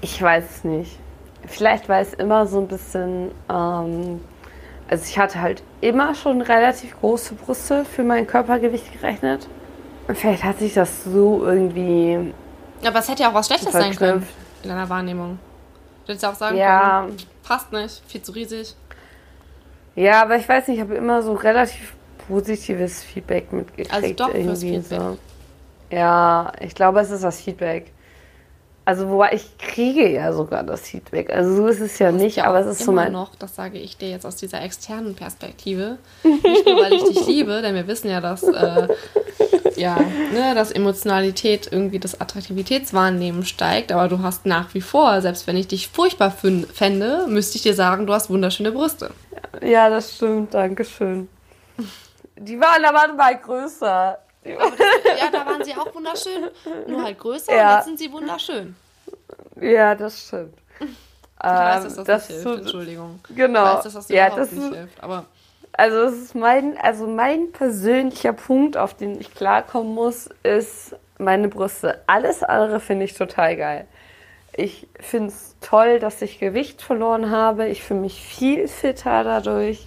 Ich 0.00 0.20
weiß 0.20 0.44
es 0.56 0.64
nicht. 0.64 0.98
Vielleicht 1.46 1.88
war 1.88 2.00
es 2.00 2.14
immer 2.14 2.46
so 2.46 2.60
ein 2.60 2.68
bisschen. 2.68 3.30
Ähm, 3.50 4.20
also, 4.88 5.04
ich 5.06 5.18
hatte 5.18 5.40
halt 5.40 5.62
immer 5.80 6.14
schon 6.14 6.40
relativ 6.40 6.98
große 7.00 7.34
Brüste 7.34 7.84
für 7.84 8.02
mein 8.02 8.26
Körpergewicht 8.26 8.92
gerechnet. 8.92 9.46
Vielleicht 10.08 10.44
hat 10.44 10.58
sich 10.58 10.74
das 10.74 11.04
so 11.04 11.44
irgendwie. 11.44 12.32
Aber 12.86 12.98
es 12.98 13.08
hätte 13.08 13.22
ja 13.22 13.30
auch 13.30 13.34
was 13.34 13.46
Schlechtes 13.46 13.72
sein 13.72 13.94
können 13.96 14.26
in 14.62 14.68
deiner 14.68 14.88
Wahrnehmung. 14.88 15.38
Du 16.04 16.10
hättest 16.10 16.24
auch 16.26 16.34
sagen 16.34 16.56
Ja. 16.56 17.04
können, 17.06 17.16
passt 17.42 17.72
nicht, 17.72 18.02
viel 18.06 18.22
zu 18.22 18.32
riesig. 18.32 18.74
Ja, 19.94 20.22
aber 20.22 20.36
ich 20.36 20.48
weiß 20.48 20.68
nicht, 20.68 20.76
ich 20.76 20.82
habe 20.82 20.94
immer 20.94 21.22
so 21.22 21.32
relativ 21.34 21.94
positives 22.28 23.02
Feedback 23.02 23.52
mitgekriegt. 23.52 23.92
Also 23.92 24.12
doch 24.14 24.30
fürs 24.30 24.62
irgendwie 24.62 24.88
Feedback. 24.88 25.00
So. 25.00 25.18
Ja, 25.90 26.52
ich 26.60 26.74
glaube, 26.74 27.00
es 27.00 27.10
ist 27.10 27.24
das 27.24 27.40
Feedback. 27.40 27.90
Also, 28.86 29.08
wobei 29.08 29.32
ich 29.32 29.56
kriege 29.56 30.06
ja 30.10 30.30
sogar 30.34 30.62
das 30.62 30.82
Feedback. 30.82 31.30
Also, 31.30 31.56
so 31.56 31.66
ist 31.68 31.80
es 31.80 31.98
ja 31.98 32.12
nicht, 32.12 32.36
Ja, 32.36 32.44
aber 32.44 32.60
es 32.60 32.66
ist 32.66 32.84
so 32.84 32.92
immer 32.92 33.04
mein. 33.04 33.12
noch, 33.12 33.34
das 33.34 33.54
sage 33.54 33.78
ich 33.78 33.96
dir 33.96 34.10
jetzt 34.10 34.26
aus 34.26 34.36
dieser 34.36 34.60
externen 34.62 35.14
Perspektive. 35.14 35.96
Nicht 36.22 36.66
nur, 36.66 36.82
weil 36.82 36.92
ich 36.92 37.04
dich 37.04 37.26
liebe, 37.26 37.62
denn 37.62 37.74
wir 37.74 37.86
wissen 37.86 38.10
ja, 38.10 38.20
dass, 38.20 38.42
äh, 38.42 38.88
ja, 39.76 39.96
ne, 40.34 40.54
dass 40.54 40.70
Emotionalität 40.70 41.66
irgendwie 41.72 41.98
das 41.98 42.20
Attraktivitätswahrnehmen 42.20 43.46
steigt, 43.46 43.90
aber 43.90 44.08
du 44.08 44.22
hast 44.22 44.44
nach 44.44 44.74
wie 44.74 44.82
vor, 44.82 45.22
selbst 45.22 45.46
wenn 45.46 45.56
ich 45.56 45.68
dich 45.68 45.88
furchtbar 45.88 46.30
fände, 46.30 47.24
müsste 47.26 47.56
ich 47.56 47.62
dir 47.62 47.74
sagen, 47.74 48.06
du 48.06 48.12
hast 48.12 48.28
wunderschöne 48.28 48.70
Brüste. 48.72 49.12
Ja, 49.62 49.88
das 49.88 50.16
stimmt, 50.16 50.52
danke 50.52 50.84
schön. 50.84 51.28
Die 52.36 52.60
waren 52.60 52.84
aber 52.84 53.12
mal 53.14 53.36
größer. 53.38 54.18
Die 54.44 54.56
waren- 54.56 54.72
Ja, 55.18 55.30
da 55.30 55.46
waren 55.46 55.64
sie 55.64 55.74
auch 55.74 55.94
wunderschön, 55.94 56.50
nur 56.86 57.02
halt 57.04 57.18
größer 57.18 57.54
Ja. 57.54 57.70
und 57.70 57.76
jetzt 57.76 57.84
sind 57.86 57.98
sie 57.98 58.12
wunderschön. 58.12 58.76
Ja, 59.60 59.94
das 59.94 60.26
stimmt. 60.26 60.54
Ich 60.80 60.86
weiß, 61.50 61.84
Ähm, 61.84 61.94
dass 61.96 62.04
das, 62.06 62.28
nicht 62.28 62.42
hilft, 62.42 62.60
Entschuldigung. 62.62 63.20
Genau. 63.34 63.64
Ich 63.64 63.74
weiß, 63.76 63.84
dass 63.84 63.92
das 63.94 64.08
ja, 64.08 64.26
überhaupt 64.26 64.42
das 64.42 64.52
nicht 64.52 64.64
ist, 64.70 64.74
hilft, 64.76 65.02
aber 65.02 65.24
Also 65.72 65.96
es 66.02 66.14
ist 66.14 66.34
mein, 66.34 66.76
also 66.78 67.06
mein 67.06 67.50
persönlicher 67.52 68.32
Punkt, 68.32 68.76
auf 68.76 68.94
den 68.94 69.20
ich 69.20 69.34
klarkommen 69.34 69.94
muss, 69.94 70.28
ist 70.42 70.94
meine 71.18 71.48
Brüste. 71.48 72.02
Alles 72.06 72.42
andere 72.42 72.80
finde 72.80 73.04
ich 73.04 73.14
total 73.14 73.56
geil. 73.56 73.86
Ich 74.52 74.86
finde 75.00 75.28
es 75.28 75.56
toll, 75.60 75.98
dass 75.98 76.22
ich 76.22 76.38
Gewicht 76.38 76.80
verloren 76.80 77.30
habe. 77.30 77.66
Ich 77.68 77.82
fühle 77.82 78.00
mich 78.00 78.20
viel 78.24 78.68
fitter 78.68 79.24
dadurch. 79.24 79.86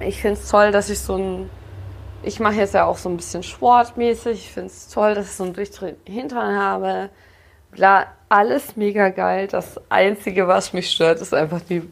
Ich 0.00 0.20
finde 0.20 0.38
es 0.40 0.48
toll, 0.48 0.72
dass 0.72 0.90
ich 0.90 1.00
so 1.00 1.16
ein, 1.16 1.50
ich 2.22 2.40
mache 2.40 2.56
jetzt 2.56 2.74
ja 2.74 2.84
auch 2.84 2.98
so 2.98 3.08
ein 3.08 3.16
bisschen 3.16 3.42
sportmäßig. 3.42 4.38
Ich 4.46 4.52
finde 4.52 4.68
es 4.68 4.88
toll, 4.88 5.14
dass 5.14 5.26
ich 5.26 5.32
so 5.36 5.44
einen 5.44 5.54
durchdrehenden 5.54 6.12
Hintern 6.12 6.56
habe. 6.58 7.10
Bla, 7.72 8.06
alles 8.28 8.76
mega 8.76 9.08
geil. 9.10 9.46
Das 9.46 9.80
Einzige, 9.88 10.48
was 10.48 10.72
mich 10.72 10.90
stört, 10.90 11.20
ist 11.20 11.32
einfach 11.34 11.60
die 11.68 11.82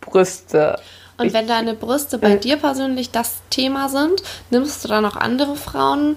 Brüste. 0.00 0.78
Und 1.18 1.26
Ich- 1.26 1.32
wenn 1.32 1.46
deine 1.46 1.74
Brüste 1.74 2.18
bei 2.18 2.32
Äh. 2.32 2.38
dir 2.38 2.56
persönlich 2.56 3.10
das 3.10 3.36
Thema 3.50 3.88
sind, 3.88 4.22
nimmst 4.50 4.84
du 4.84 4.88
dann 4.88 5.04
auch 5.06 5.16
andere 5.16 5.56
Frauen? 5.56 6.16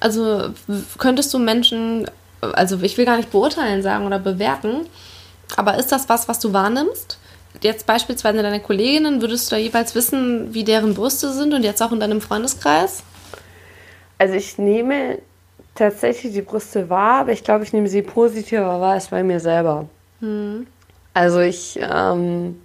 Also 0.00 0.50
könntest 0.98 1.32
du 1.32 1.38
Menschen, 1.38 2.10
also 2.40 2.78
ich 2.82 2.98
will 2.98 3.06
gar 3.06 3.16
nicht 3.16 3.30
beurteilen 3.30 3.82
sagen 3.82 4.04
oder 4.06 4.18
bewerten, 4.18 4.86
aber 5.56 5.76
ist 5.78 5.92
das 5.92 6.08
was, 6.10 6.28
was 6.28 6.40
du 6.40 6.52
wahrnimmst? 6.52 7.18
Jetzt 7.62 7.86
beispielsweise 7.86 8.42
deine 8.42 8.60
Kolleginnen, 8.60 9.22
würdest 9.22 9.50
du 9.50 9.56
da 9.56 9.60
jeweils 9.60 9.94
wissen, 9.94 10.52
wie 10.52 10.64
deren 10.64 10.94
Brüste 10.94 11.32
sind 11.32 11.54
und 11.54 11.62
jetzt 11.62 11.82
auch 11.82 11.92
in 11.92 12.00
deinem 12.00 12.20
Freundeskreis? 12.20 13.02
Also 14.18 14.34
ich 14.34 14.58
nehme 14.58 15.18
tatsächlich 15.74 16.32
die 16.32 16.42
Brüste 16.42 16.88
wahr, 16.90 17.20
aber 17.20 17.32
ich 17.32 17.44
glaube, 17.44 17.64
ich 17.64 17.72
nehme 17.72 17.88
sie 17.88 18.02
positiver 18.02 18.80
wahr 18.80 18.94
als 18.94 19.08
bei 19.08 19.22
mir 19.22 19.40
selber. 19.40 19.88
Also 21.14 21.40
ich 21.40 21.78
ähm, 21.80 22.60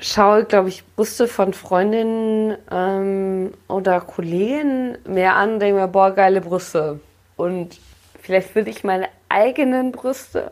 schaue, 0.00 0.44
glaube 0.44 0.68
ich, 0.68 0.84
Brüste 0.96 1.28
von 1.28 1.52
Freundinnen 1.52 2.56
ähm, 2.70 3.52
oder 3.68 4.00
Kollegen 4.00 4.98
mehr 5.06 5.36
an 5.36 5.54
und 5.54 5.60
denke 5.60 5.80
mir, 5.80 5.88
boah, 5.88 6.10
geile 6.10 6.40
Brüste. 6.40 7.00
Und 7.36 7.78
vielleicht 8.20 8.54
würde 8.54 8.70
ich 8.70 8.84
meine 8.84 9.08
eigenen 9.28 9.92
Brüste 9.92 10.50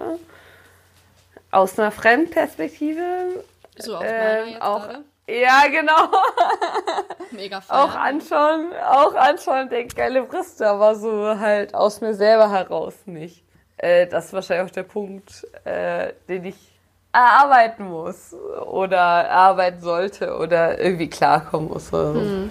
aus 1.50 1.78
einer 1.78 1.90
Fremdperspektive 1.90 3.44
So 3.84 3.96
auf 3.96 4.02
jetzt 4.04 4.62
auch, 4.62 4.82
gerade. 4.82 5.04
ja, 5.28 5.62
genau. 5.70 6.08
Mega 7.30 7.58
auch 7.68 7.92
feiern. 7.92 8.20
anschauen, 8.20 8.72
auch 8.84 9.14
anschauen, 9.14 9.68
denke 9.68 9.94
geile 9.94 10.22
Brüste, 10.22 10.68
aber 10.68 10.94
so 10.94 11.38
halt 11.38 11.74
aus 11.74 12.00
mir 12.00 12.14
selber 12.14 12.50
heraus 12.50 12.94
nicht. 13.06 13.44
Äh, 13.76 14.06
das 14.06 14.26
ist 14.26 14.32
wahrscheinlich 14.32 14.70
auch 14.70 14.74
der 14.74 14.82
Punkt, 14.82 15.46
äh, 15.64 16.12
den 16.28 16.44
ich 16.44 16.56
erarbeiten 17.12 17.88
muss 17.88 18.34
oder 18.66 18.96
erarbeiten 18.96 19.80
sollte 19.80 20.36
oder 20.36 20.78
irgendwie 20.78 21.08
klarkommen 21.10 21.68
muss. 21.68 21.92
Oder 21.92 22.14
so. 22.14 22.48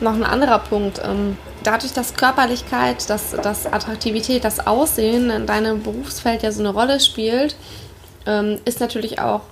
Noch 0.00 0.14
ein 0.14 0.24
anderer 0.24 0.58
Punkt. 0.58 1.00
Ähm, 1.04 1.38
dadurch, 1.62 1.92
dass 1.92 2.14
Körperlichkeit, 2.14 3.08
dass, 3.08 3.30
dass 3.30 3.66
Attraktivität, 3.72 4.44
das 4.44 4.66
Aussehen 4.66 5.30
in 5.30 5.46
deinem 5.46 5.82
Berufsfeld 5.82 6.42
ja 6.42 6.50
so 6.50 6.60
eine 6.60 6.70
Rolle 6.70 6.98
spielt, 6.98 7.54
ähm, 8.26 8.58
ist 8.64 8.80
natürlich 8.80 9.20
auch, 9.20 9.42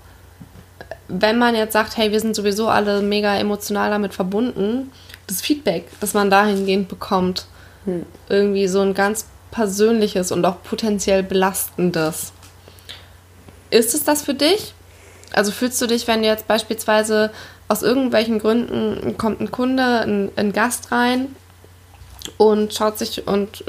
wenn 1.10 1.38
man 1.38 1.54
jetzt 1.54 1.72
sagt, 1.72 1.96
hey, 1.96 2.12
wir 2.12 2.20
sind 2.20 2.36
sowieso 2.36 2.68
alle 2.68 3.02
mega 3.02 3.36
emotional 3.36 3.90
damit 3.90 4.14
verbunden, 4.14 4.92
das 5.26 5.40
Feedback, 5.40 5.86
das 6.00 6.14
man 6.14 6.30
dahingehend 6.30 6.88
bekommt, 6.88 7.46
irgendwie 8.28 8.68
so 8.68 8.80
ein 8.80 8.94
ganz 8.94 9.26
persönliches 9.50 10.32
und 10.32 10.44
auch 10.44 10.62
potenziell 10.62 11.22
belastendes. 11.22 12.32
Ist 13.70 13.94
es 13.94 14.04
das 14.04 14.22
für 14.22 14.34
dich? 14.34 14.74
Also 15.32 15.52
fühlst 15.52 15.80
du 15.80 15.86
dich, 15.86 16.06
wenn 16.08 16.24
jetzt 16.24 16.48
beispielsweise 16.48 17.30
aus 17.68 17.82
irgendwelchen 17.82 18.40
Gründen 18.40 19.16
kommt 19.16 19.40
ein 19.40 19.50
Kunde, 19.50 20.00
ein, 20.00 20.30
ein 20.36 20.52
Gast 20.52 20.90
rein 20.90 21.28
und 22.36 22.74
schaut 22.74 22.98
sich 22.98 23.26
und 23.26 23.64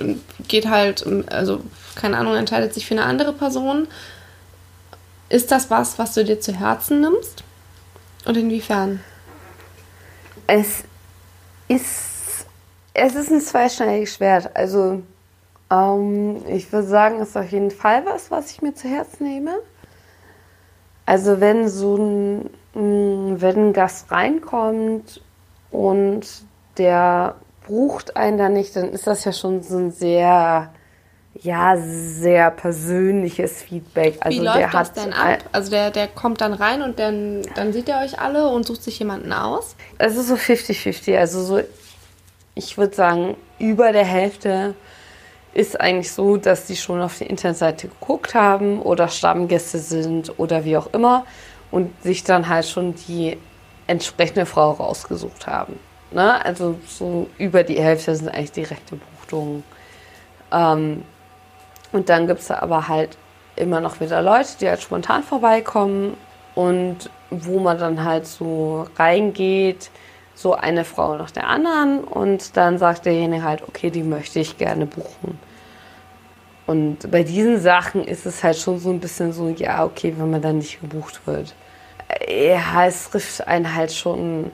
geht 0.48 0.68
halt, 0.68 1.06
also 1.28 1.62
keine 1.96 2.18
Ahnung, 2.18 2.36
entscheidet 2.36 2.74
sich 2.74 2.86
für 2.88 2.96
eine 2.96 3.04
andere 3.04 3.34
Person. 3.34 3.88
Ist 5.32 5.50
das 5.50 5.70
was, 5.70 5.98
was 5.98 6.14
du 6.14 6.26
dir 6.26 6.42
zu 6.42 6.52
Herzen 6.52 7.00
nimmst? 7.00 7.46
Und 8.26 8.36
inwiefern? 8.36 9.00
Es 10.46 10.84
ist, 11.70 12.46
es 12.94 13.16
ist 13.16 13.32
ein 13.32 13.40
zweischneidiges 13.40 14.16
Schwert. 14.16 14.54
Also 14.54 15.02
ähm, 15.72 16.44
ich 16.50 16.74
würde 16.74 16.86
sagen, 16.86 17.22
es 17.22 17.30
ist 17.30 17.38
auf 17.38 17.50
jeden 17.50 17.72
Fall 17.72 18.06
was, 18.06 18.30
was 18.30 18.52
ich 18.52 18.62
mir 18.62 18.76
zu 18.76 18.90
Herzen 18.90 19.26
nehme. 19.26 19.54
Also 21.06 21.40
wenn 21.40 21.70
so 21.70 21.96
ein, 21.96 22.50
wenn 22.74 23.70
ein 23.70 23.74
Gast 23.74 24.12
reinkommt 24.12 25.22
und 25.72 26.28
der 26.78 27.36
bucht 27.68 28.18
einen 28.18 28.38
da 28.38 28.50
nicht, 28.50 28.76
dann 28.76 28.90
ist 28.90 29.08
das 29.08 29.24
ja 29.24 29.32
schon 29.32 29.64
so 29.64 29.78
ein 29.78 29.92
sehr, 29.92 30.74
ja, 31.36 31.78
sehr 31.78 32.52
persönliches 32.52 33.64
Feedback. 33.64 34.18
Also 34.20 34.40
Wie 34.40 34.44
der 34.44 34.54
läuft 34.56 34.74
das 34.74 34.90
hat 34.90 34.98
denn 34.98 35.14
ab? 35.14 35.40
Also 35.52 35.72
der, 35.72 35.92
der 35.92 36.08
kommt 36.08 36.42
dann 36.42 36.54
rein 36.54 36.82
und 36.82 37.00
dann, 37.00 37.42
dann 37.56 37.74
sieht 37.74 37.88
er 37.90 38.02
euch 38.04 38.20
alle 38.20 38.48
und 38.50 38.66
sucht 38.66 38.84
sich 38.84 39.00
jemanden 39.00 39.32
aus? 39.32 39.76
Es 39.98 40.18
ist 40.18 40.28
so 40.28 40.36
50-50. 40.36 41.18
Also 41.18 41.44
so, 41.44 41.62
ich 42.54 42.78
würde 42.78 42.96
sagen, 42.96 43.38
über 43.60 43.92
der 43.92 44.06
Hälfte 44.06 44.76
ist 45.54 45.80
eigentlich 45.80 46.12
so, 46.12 46.38
dass 46.38 46.66
die 46.66 46.76
schon 46.76 47.02
auf 47.02 47.18
die 47.18 47.26
Internetseite 47.26 47.88
geguckt 47.88 48.36
haben 48.36 48.82
oder 48.82 49.08
Stammgäste 49.08 49.80
sind 49.80 50.38
oder 50.38 50.64
wie 50.66 50.78
auch 50.78 50.94
immer 50.94 51.26
und 51.72 51.92
sich 52.04 52.24
dann 52.24 52.48
halt 52.48 52.66
schon 52.66 52.96
die 53.08 53.38
entsprechende 53.88 54.46
Frau 54.46 54.72
rausgesucht 54.72 55.48
haben. 55.48 55.80
Ne? 56.12 56.44
Also 56.46 56.78
so 56.88 57.28
über 57.38 57.64
die 57.64 57.82
Hälfte 57.82 58.16
sind 58.16 58.30
eigentlich 58.30 58.52
direkte 58.52 58.98
Buchungen. 59.30 59.64
Ähm, 60.52 61.04
und 61.92 62.10
dann 62.10 62.28
gibt 62.28 62.40
es 62.40 62.52
aber 62.52 62.88
halt 62.88 63.18
immer 63.56 63.82
noch 63.82 64.00
wieder 64.00 64.22
Leute, 64.22 64.50
die 64.60 64.70
halt 64.70 64.82
spontan 64.82 65.24
vorbeikommen 65.24 66.16
und 66.56 67.10
wo 67.30 67.60
man 67.60 67.78
dann 67.78 68.04
halt 68.04 68.26
so 68.28 68.88
reingeht, 68.98 69.90
so 70.36 70.56
eine 70.56 70.86
Frau 70.86 71.16
nach 71.18 71.32
der 71.32 71.48
anderen 71.48 72.04
und 72.04 72.58
dann 72.58 72.78
sagt 72.78 73.06
derjenige 73.06 73.44
halt, 73.44 73.64
okay, 73.68 73.90
die 73.90 74.04
möchte 74.04 74.40
ich 74.40 74.58
gerne 74.58 74.86
buchen. 74.86 75.40
Und 76.68 77.12
bei 77.12 77.24
diesen 77.24 77.60
Sachen 77.60 78.04
ist 78.06 78.26
es 78.26 78.44
halt 78.44 78.58
schon 78.58 78.80
so 78.80 78.90
ein 78.92 79.00
bisschen 79.00 79.34
so, 79.34 79.50
ja, 79.50 79.84
okay, 79.84 80.14
wenn 80.18 80.32
man 80.32 80.42
dann 80.42 80.58
nicht 80.58 80.80
gebucht 80.80 81.22
wird. 81.26 81.54
Ja, 82.28 82.86
es 82.86 83.10
trifft 83.10 83.48
einen 83.48 83.76
halt 83.76 83.92
schon, 83.92 84.52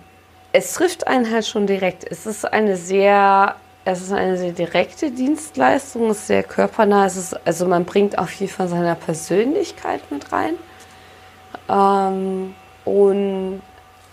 es 0.52 0.74
trifft 0.74 1.08
einen 1.08 1.32
halt 1.32 1.46
schon 1.46 1.68
direkt. 1.68 2.10
Es 2.10 2.26
ist 2.26 2.46
eine 2.46 2.76
sehr, 2.76 3.56
es 3.90 4.02
ist 4.02 4.12
eine 4.12 4.38
sehr 4.38 4.52
direkte 4.52 5.12
Dienstleistung, 5.12 6.10
es 6.10 6.18
ist 6.18 6.28
sehr 6.28 6.44
körpernah, 6.44 7.06
es 7.06 7.16
ist, 7.16 7.48
also 7.48 7.66
man 7.66 7.86
bringt 7.86 8.18
auf 8.18 8.34
jeden 8.34 8.52
Fall 8.52 8.68
seine 8.68 8.96
Persönlichkeit 8.96 10.12
mit 10.12 10.30
rein. 10.34 10.56
Ähm, 11.70 12.54
und 12.84 13.62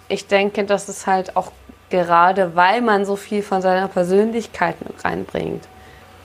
ich 0.07 0.29
denke, 0.29 0.65
dass 0.65 0.89
es 0.89 1.09
halt 1.09 1.37
auch 1.37 1.51
gerade, 1.91 2.55
weil 2.55 2.83
man 2.83 3.05
so 3.05 3.17
viel 3.17 3.43
von 3.43 3.63
seiner 3.63 3.89
Persönlichkeit 3.89 4.77
mit 4.87 5.05
reinbringt, 5.05 5.67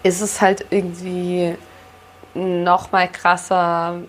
ist 0.04 0.22
es 0.22 0.42
halt 0.42 0.68
irgendwie 0.70 1.56
noch 2.36 2.92
mal 2.92 3.08
krasser, 3.08 4.02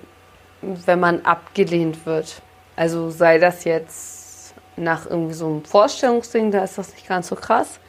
wenn 0.61 1.01
man 1.01 1.25
abgelehnt 1.25 2.05
wird. 2.05 2.43
Also 2.77 3.09
sei 3.09 3.39
das 3.39 3.65
jetzt 3.65 4.55
nach 4.77 5.07
irgendwie 5.07 5.35
so 5.35 5.47
einem 5.47 5.65
Vorstellungsding, 5.65 6.51
da 6.51 6.63
ist 6.63 6.77
das 6.77 6.93
nicht 6.93 7.09
ganz 7.09 7.29
so 7.29 7.37
krass. 7.37 7.81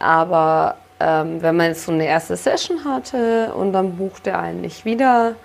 Aber 0.00 0.76
ähm, 0.98 1.40
wenn 1.40 1.56
man 1.56 1.66
jetzt 1.66 1.84
so 1.84 1.92
eine 1.92 2.06
erste 2.06 2.36
Session 2.36 2.84
hatte 2.84 3.54
und 3.54 3.72
dann 3.72 3.96
bucht 3.96 4.26
der 4.26 4.40
einen 4.40 4.60
nicht 4.62 4.84
wieder, 4.84 5.36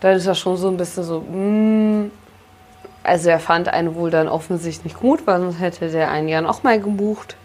dann 0.00 0.16
ist 0.16 0.26
das 0.26 0.38
schon 0.38 0.56
so 0.56 0.68
ein 0.68 0.76
bisschen 0.76 1.04
so, 1.04 1.20
mm, 1.20 2.10
also 3.02 3.28
er 3.28 3.40
fand 3.40 3.68
einen 3.68 3.94
wohl 3.94 4.10
dann 4.10 4.28
offensichtlich 4.28 4.94
gut, 4.94 5.26
weil 5.26 5.40
sonst 5.40 5.60
hätte 5.60 5.90
der 5.90 6.10
einen 6.10 6.28
ja 6.28 6.40
noch 6.40 6.62
mal 6.62 6.80
gebucht. 6.80 7.36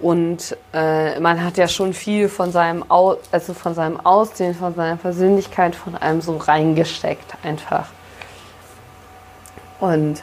Und 0.00 0.56
äh, 0.72 1.18
man 1.18 1.42
hat 1.42 1.56
ja 1.56 1.66
schon 1.66 1.92
viel 1.92 2.28
von 2.28 2.52
seinem, 2.52 2.88
Au 2.88 3.16
also 3.32 3.52
von 3.52 3.74
seinem 3.74 3.98
Aussehen, 3.98 4.54
von 4.54 4.74
seiner 4.74 4.96
Persönlichkeit, 4.96 5.74
von 5.74 5.96
einem 5.96 6.20
so 6.20 6.36
reingesteckt 6.36 7.34
einfach. 7.42 7.88
Und 9.80 10.22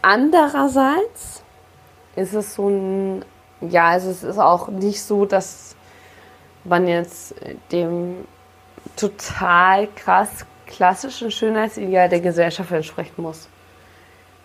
andererseits 0.00 1.42
ist 2.16 2.32
es 2.32 2.54
so 2.54 2.68
ein, 2.68 3.24
ja, 3.68 3.88
also 3.88 4.10
es 4.10 4.22
ist 4.22 4.38
auch 4.38 4.68
nicht 4.68 5.02
so, 5.02 5.24
dass 5.26 5.76
man 6.64 6.86
jetzt 6.86 7.34
dem 7.70 8.26
total 8.96 9.88
krass 9.94 10.46
klassischen 10.66 11.30
Schönheitsideal 11.30 12.08
der 12.08 12.20
Gesellschaft 12.20 12.72
entsprechen 12.72 13.22
muss. 13.22 13.48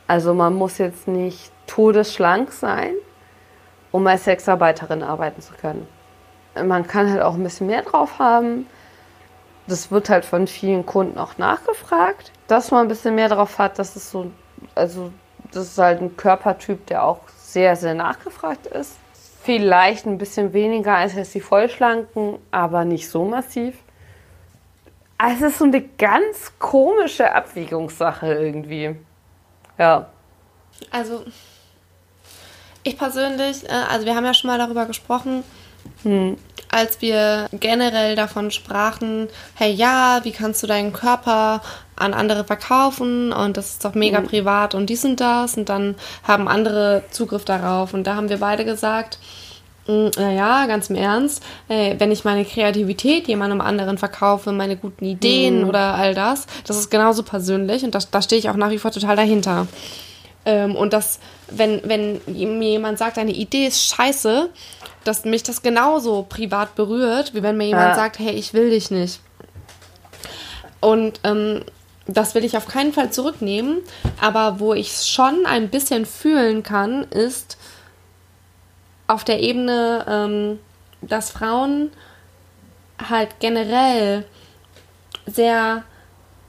Also 0.07 0.33
man 0.33 0.53
muss 0.53 0.77
jetzt 0.77 1.07
nicht 1.07 1.51
todesschlank 1.67 2.51
sein, 2.51 2.93
um 3.91 4.05
als 4.07 4.25
Sexarbeiterin 4.25 5.03
arbeiten 5.03 5.41
zu 5.41 5.53
können. 5.53 5.87
Man 6.55 6.85
kann 6.87 7.09
halt 7.09 7.21
auch 7.21 7.35
ein 7.35 7.43
bisschen 7.43 7.67
mehr 7.67 7.81
drauf 7.81 8.19
haben. 8.19 8.67
Das 9.67 9.91
wird 9.91 10.09
halt 10.09 10.25
von 10.25 10.47
vielen 10.47 10.85
Kunden 10.85 11.17
auch 11.17 11.37
nachgefragt, 11.37 12.31
dass 12.47 12.71
man 12.71 12.83
ein 12.83 12.87
bisschen 12.87 13.15
mehr 13.15 13.29
drauf 13.29 13.57
hat. 13.59 13.79
Das 13.79 13.95
ist 13.95 14.11
so, 14.11 14.31
also 14.75 15.11
das 15.51 15.67
ist 15.67 15.77
halt 15.77 16.01
ein 16.01 16.17
Körpertyp, 16.17 16.85
der 16.87 17.03
auch 17.03 17.19
sehr, 17.37 17.75
sehr 17.75 17.93
nachgefragt 17.93 18.67
ist. 18.67 18.97
Vielleicht 19.47 20.05
ein 20.05 20.17
bisschen 20.17 20.51
weniger 20.51 20.97
als 20.97 21.15
jetzt 21.15 21.33
die 21.33 21.39
Vollschlanken, 21.39 22.37
aber 22.51 22.83
nicht 22.83 23.07
so 23.07 23.23
massiv. 23.23 23.75
Also 25.17 25.45
es 25.45 25.53
ist 25.53 25.59
so 25.59 25.63
eine 25.63 25.81
ganz 25.81 26.51
komische 26.59 27.31
Abwägungssache 27.31 28.27
irgendwie. 28.27 28.97
Ja. 29.77 30.09
Also, 30.91 31.23
ich 32.83 32.97
persönlich, 32.97 33.63
äh, 33.69 33.71
also 33.89 34.05
wir 34.05 34.17
haben 34.17 34.25
ja 34.25 34.33
schon 34.33 34.49
mal 34.49 34.57
darüber 34.57 34.85
gesprochen, 34.85 35.45
hm. 36.03 36.35
Als 36.69 37.01
wir 37.01 37.47
generell 37.51 38.15
davon 38.15 38.51
sprachen, 38.51 39.27
hey 39.55 39.71
ja, 39.71 40.19
wie 40.23 40.31
kannst 40.31 40.63
du 40.63 40.67
deinen 40.67 40.93
Körper 40.93 41.61
an 41.95 42.13
andere 42.13 42.43
verkaufen 42.43 43.31
und 43.33 43.57
das 43.57 43.71
ist 43.71 43.85
doch 43.85 43.95
mega 43.95 44.19
hm. 44.19 44.27
privat 44.27 44.75
und 44.75 44.89
dies 44.89 45.03
und 45.03 45.19
das 45.19 45.57
und 45.57 45.69
dann 45.69 45.95
haben 46.23 46.47
andere 46.47 47.03
Zugriff 47.11 47.45
darauf 47.45 47.93
und 47.93 48.05
da 48.05 48.15
haben 48.15 48.29
wir 48.29 48.37
beide 48.37 48.65
gesagt, 48.65 49.17
hm, 49.87 50.11
naja, 50.17 50.65
ganz 50.67 50.89
im 50.89 50.95
Ernst, 50.95 51.41
äh, 51.69 51.95
wenn 51.97 52.11
ich 52.11 52.25
meine 52.25 52.45
Kreativität 52.45 53.27
jemandem 53.27 53.61
anderen 53.61 53.97
verkaufe, 53.97 54.51
meine 54.51 54.75
guten 54.77 55.05
Ideen 55.05 55.61
mhm. 55.61 55.69
oder 55.69 55.95
all 55.95 56.13
das, 56.13 56.45
das 56.65 56.77
ist 56.77 56.91
genauso 56.91 57.23
persönlich 57.23 57.83
und 57.83 57.95
da, 57.95 57.99
da 58.11 58.21
stehe 58.21 58.39
ich 58.39 58.49
auch 58.49 58.55
nach 58.55 58.69
wie 58.69 58.79
vor 58.79 58.91
total 58.91 59.15
dahinter. 59.15 59.67
Ähm, 60.45 60.75
und 60.75 60.93
dass, 60.93 61.19
wenn, 61.49 61.81
wenn 61.85 62.21
mir 62.27 62.69
jemand 62.69 62.97
sagt, 62.97 63.17
deine 63.17 63.31
Idee 63.31 63.67
ist 63.67 63.83
scheiße, 63.83 64.49
dass 65.03 65.25
mich 65.25 65.43
das 65.43 65.61
genauso 65.61 66.23
privat 66.27 66.75
berührt, 66.75 67.33
wie 67.33 67.43
wenn 67.43 67.57
mir 67.57 67.67
jemand 67.67 67.89
ja. 67.89 67.95
sagt, 67.95 68.19
hey, 68.19 68.33
ich 68.33 68.53
will 68.53 68.69
dich 68.69 68.91
nicht. 68.91 69.21
Und 70.81 71.19
ähm, 71.23 71.63
das 72.07 72.35
will 72.35 72.45
ich 72.45 72.57
auf 72.57 72.67
keinen 72.67 72.93
Fall 72.93 73.11
zurücknehmen, 73.11 73.79
aber 74.21 74.59
wo 74.59 74.73
ich 74.73 74.91
es 74.91 75.09
schon 75.09 75.45
ein 75.45 75.69
bisschen 75.69 76.05
fühlen 76.05 76.63
kann, 76.63 77.03
ist 77.03 77.57
auf 79.07 79.23
der 79.23 79.41
Ebene, 79.41 80.05
ähm, 80.07 80.59
dass 81.01 81.31
Frauen 81.31 81.91
halt 83.09 83.39
generell 83.39 84.25
sehr 85.25 85.83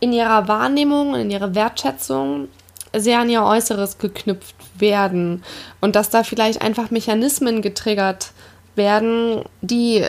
in 0.01 0.13
ihrer 0.13 0.49
Wahrnehmung, 0.49 1.15
in 1.15 1.31
ihrer 1.31 1.55
Wertschätzung 1.55 2.49
sehr 2.95 3.21
an 3.21 3.31
ihr 3.31 3.43
Äußeres 3.43 3.99
geknüpft 3.99 4.55
werden 4.81 5.43
und 5.81 5.97
dass 5.97 6.11
da 6.11 6.23
vielleicht 6.23 6.63
einfach 6.63 6.91
Mechanismen 6.91 7.63
getriggert 7.63 8.33
werden, 8.75 9.43
die 9.61 10.05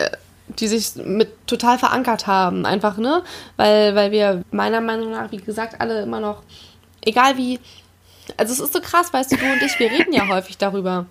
die 0.58 0.68
sich 0.68 0.96
mit 0.96 1.46
total 1.46 1.78
verankert 1.78 2.26
haben, 2.26 2.66
einfach, 2.66 2.96
ne? 2.96 3.22
Weil, 3.56 3.94
weil 3.94 4.10
wir 4.10 4.42
meiner 4.50 4.80
Meinung 4.80 5.12
nach, 5.12 5.30
wie 5.30 5.36
gesagt, 5.36 5.80
alle 5.80 6.02
immer 6.02 6.20
noch, 6.20 6.42
egal 7.02 7.36
wie, 7.36 7.60
also 8.36 8.52
es 8.52 8.60
ist 8.60 8.72
so 8.72 8.80
krass, 8.80 9.12
weißt 9.12 9.32
du, 9.32 9.36
du 9.36 9.44
und 9.44 9.62
ich, 9.62 9.78
wir 9.78 9.90
reden 9.90 10.12
ja 10.12 10.28
häufig 10.28 10.58
darüber. 10.58 11.06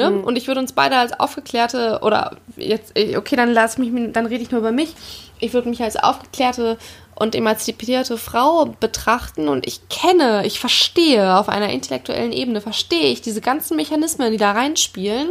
Ne? 0.00 0.10
Mhm. 0.10 0.24
Und 0.24 0.36
ich 0.36 0.46
würde 0.46 0.60
uns 0.60 0.72
beide 0.72 0.96
als 0.96 1.18
aufgeklärte, 1.18 2.00
oder 2.02 2.36
jetzt, 2.56 2.98
okay, 3.16 3.36
dann 3.36 3.52
lass 3.52 3.76
mich, 3.76 3.90
dann 4.12 4.26
rede 4.26 4.42
ich 4.42 4.50
nur 4.50 4.60
über 4.60 4.72
mich. 4.72 4.94
Ich 5.40 5.52
würde 5.52 5.68
mich 5.68 5.82
als 5.82 5.96
aufgeklärte 5.96 6.78
und 7.14 7.34
emanzipierte 7.34 8.16
Frau 8.16 8.64
betrachten 8.80 9.48
und 9.48 9.66
ich 9.66 9.88
kenne, 9.90 10.46
ich 10.46 10.58
verstehe 10.58 11.36
auf 11.36 11.50
einer 11.50 11.68
intellektuellen 11.68 12.32
Ebene, 12.32 12.62
verstehe 12.62 13.12
ich 13.12 13.20
diese 13.20 13.42
ganzen 13.42 13.76
Mechanismen, 13.76 14.32
die 14.32 14.38
da 14.38 14.52
reinspielen, 14.52 15.28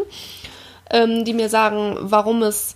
ähm, 0.92 1.26
die 1.26 1.34
mir 1.34 1.50
sagen, 1.50 1.98
warum 2.00 2.44
es 2.44 2.76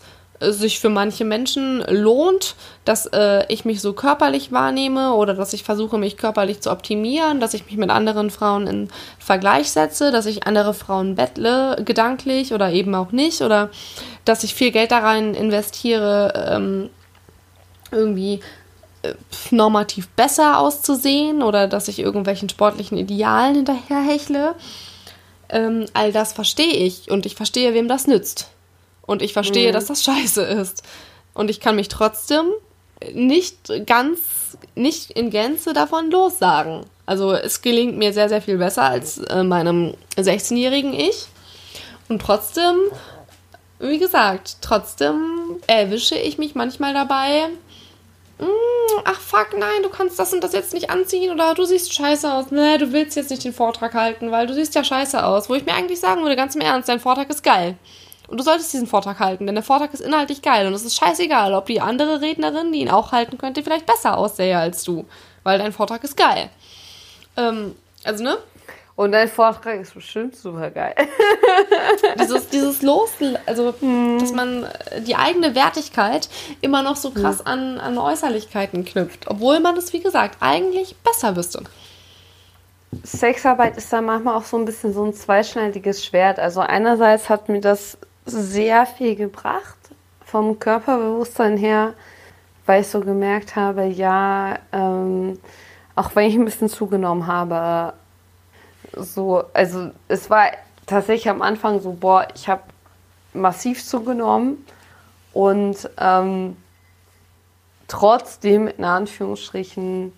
sich 0.51 0.79
für 0.79 0.89
manche 0.89 1.25
Menschen 1.25 1.83
lohnt, 1.87 2.55
dass 2.85 3.05
äh, 3.07 3.45
ich 3.51 3.65
mich 3.65 3.81
so 3.81 3.93
körperlich 3.93 4.51
wahrnehme 4.51 5.13
oder 5.13 5.33
dass 5.33 5.53
ich 5.53 5.63
versuche, 5.63 5.97
mich 5.97 6.17
körperlich 6.17 6.61
zu 6.61 6.71
optimieren, 6.71 7.39
dass 7.39 7.53
ich 7.53 7.65
mich 7.65 7.77
mit 7.77 7.89
anderen 7.89 8.29
Frauen 8.29 8.67
in 8.67 8.89
Vergleich 9.19 9.71
setze, 9.71 10.11
dass 10.11 10.25
ich 10.25 10.45
andere 10.45 10.73
Frauen 10.73 11.15
bettle, 11.15 11.81
gedanklich 11.85 12.53
oder 12.53 12.71
eben 12.71 12.93
auch 12.95 13.11
nicht, 13.11 13.41
oder 13.41 13.69
dass 14.25 14.43
ich 14.43 14.53
viel 14.53 14.71
Geld 14.71 14.91
da 14.91 14.99
rein 14.99 15.33
investiere, 15.33 16.49
ähm, 16.51 16.89
irgendwie 17.91 18.39
äh, 19.03 19.13
normativ 19.51 20.07
besser 20.09 20.59
auszusehen 20.59 21.43
oder 21.43 21.67
dass 21.67 21.87
ich 21.87 21.99
irgendwelchen 21.99 22.49
sportlichen 22.49 22.97
Idealen 22.97 23.55
hinterherhechle. 23.55 24.55
Ähm, 25.49 25.85
all 25.93 26.11
das 26.11 26.33
verstehe 26.33 26.73
ich 26.73 27.11
und 27.11 27.25
ich 27.25 27.35
verstehe, 27.35 27.73
wem 27.73 27.87
das 27.87 28.07
nützt. 28.07 28.52
Und 29.05 29.21
ich 29.21 29.33
verstehe, 29.33 29.69
mhm. 29.69 29.73
dass 29.73 29.85
das 29.85 30.03
scheiße 30.03 30.41
ist. 30.43 30.83
Und 31.33 31.49
ich 31.49 31.59
kann 31.59 31.75
mich 31.75 31.87
trotzdem 31.87 32.45
nicht 33.13 33.71
ganz, 33.85 34.57
nicht 34.75 35.11
in 35.11 35.29
Gänze 35.29 35.73
davon 35.73 36.09
lossagen. 36.09 36.85
Also 37.05 37.33
es 37.33 37.61
gelingt 37.61 37.97
mir 37.97 38.13
sehr, 38.13 38.29
sehr 38.29 38.41
viel 38.41 38.57
besser 38.57 38.83
als 38.83 39.17
äh, 39.17 39.43
meinem 39.43 39.93
16-jährigen 40.15 40.93
Ich. 40.93 41.25
Und 42.07 42.21
trotzdem, 42.21 42.75
wie 43.79 43.99
gesagt, 43.99 44.57
trotzdem 44.61 45.57
erwische 45.67 46.15
ich 46.15 46.37
mich 46.37 46.55
manchmal 46.55 46.93
dabei, 46.93 47.49
Mm, 48.39 48.99
ach 49.05 49.19
fuck, 49.19 49.49
nein, 49.57 49.83
du 49.83 49.89
kannst 49.89 50.17
das 50.19 50.33
und 50.33 50.43
das 50.43 50.53
jetzt 50.53 50.73
nicht 50.73 50.89
anziehen 50.89 51.31
oder 51.31 51.53
du 51.53 51.65
siehst 51.65 51.93
scheiße 51.93 52.31
aus. 52.31 52.45
Nee, 52.49 52.77
du 52.77 52.91
willst 52.91 53.15
jetzt 53.15 53.29
nicht 53.29 53.43
den 53.43 53.53
Vortrag 53.53 53.93
halten, 53.93 54.31
weil 54.31 54.47
du 54.47 54.53
siehst 54.53 54.75
ja 54.75 54.83
scheiße 54.83 55.23
aus. 55.23 55.49
Wo 55.49 55.55
ich 55.55 55.65
mir 55.65 55.73
eigentlich 55.73 55.99
sagen 55.99 56.23
würde, 56.23 56.35
ganz 56.35 56.55
im 56.55 56.61
Ernst, 56.61 56.89
dein 56.89 56.99
Vortrag 56.99 57.29
ist 57.29 57.43
geil. 57.43 57.75
Und 58.27 58.39
du 58.39 58.43
solltest 58.43 58.73
diesen 58.73 58.87
Vortrag 58.87 59.19
halten, 59.19 59.45
denn 59.45 59.55
der 59.55 59.63
Vortrag 59.63 59.93
ist 59.93 59.99
inhaltlich 59.99 60.41
geil 60.41 60.65
und 60.67 60.73
es 60.73 60.85
ist 60.85 60.95
scheißegal, 60.95 61.53
ob 61.53 61.65
die 61.65 61.81
andere 61.81 62.21
Rednerin, 62.21 62.71
die 62.71 62.79
ihn 62.79 62.89
auch 62.89 63.11
halten 63.11 63.37
könnte, 63.37 63.63
vielleicht 63.63 63.85
besser 63.85 64.17
aussähe 64.17 64.57
als 64.57 64.83
du, 64.83 65.05
weil 65.43 65.59
dein 65.59 65.73
Vortrag 65.73 66.03
ist 66.03 66.15
geil. 66.15 66.49
Ähm, 67.37 67.75
also, 68.03 68.23
ne? 68.23 68.37
Und 68.95 69.11
dein 69.11 69.27
Vortrag 69.27 69.79
ist 69.79 69.95
bestimmt 69.95 70.35
super 70.35 70.69
geil. 70.69 70.93
dieses, 72.19 72.47
dieses 72.49 72.81
Los, 72.83 73.09
also 73.45 73.73
hm. 73.79 74.19
dass 74.19 74.31
man 74.31 74.67
die 75.07 75.15
eigene 75.15 75.55
Wertigkeit 75.55 76.29
immer 76.61 76.83
noch 76.83 76.95
so 76.95 77.09
krass 77.09 77.39
hm. 77.39 77.47
an, 77.47 77.79
an 77.79 77.97
Äußerlichkeiten 77.97 78.85
knüpft, 78.85 79.27
obwohl 79.27 79.59
man 79.59 79.75
es, 79.77 79.93
wie 79.93 80.01
gesagt, 80.01 80.37
eigentlich 80.41 80.95
besser 80.97 81.35
wüsste. 81.35 81.63
Sexarbeit 83.01 83.77
ist 83.77 83.91
da 83.91 84.01
manchmal 84.01 84.37
auch 84.37 84.45
so 84.45 84.57
ein 84.57 84.65
bisschen 84.65 84.93
so 84.93 85.03
ein 85.03 85.13
zweischneidiges 85.13 86.05
Schwert. 86.05 86.37
Also 86.37 86.61
einerseits 86.61 87.29
hat 87.29 87.49
mir 87.49 87.61
das 87.61 87.97
sehr 88.25 88.85
viel 88.85 89.15
gebracht 89.15 89.77
vom 90.25 90.59
Körperbewusstsein 90.59 91.57
her, 91.57 91.93
weil 92.65 92.81
ich 92.81 92.87
so 92.87 93.01
gemerkt 93.01 93.55
habe, 93.55 93.85
ja, 93.85 94.57
ähm, 94.71 95.39
auch 95.95 96.15
wenn 96.15 96.27
ich 96.27 96.35
ein 96.35 96.45
bisschen 96.45 96.69
zugenommen 96.69 97.27
habe, 97.27 97.93
so, 98.95 99.43
also 99.53 99.91
es 100.07 100.29
war 100.29 100.47
tatsächlich 100.85 101.29
am 101.29 101.41
Anfang 101.41 101.81
so, 101.81 101.93
boah, 101.93 102.27
ich 102.35 102.47
habe 102.47 102.63
massiv 103.33 103.83
zugenommen 103.83 104.65
und 105.33 105.89
ähm, 105.99 106.57
trotzdem 107.87 108.67
in 108.67 108.83
Anführungsstrichen 108.83 110.13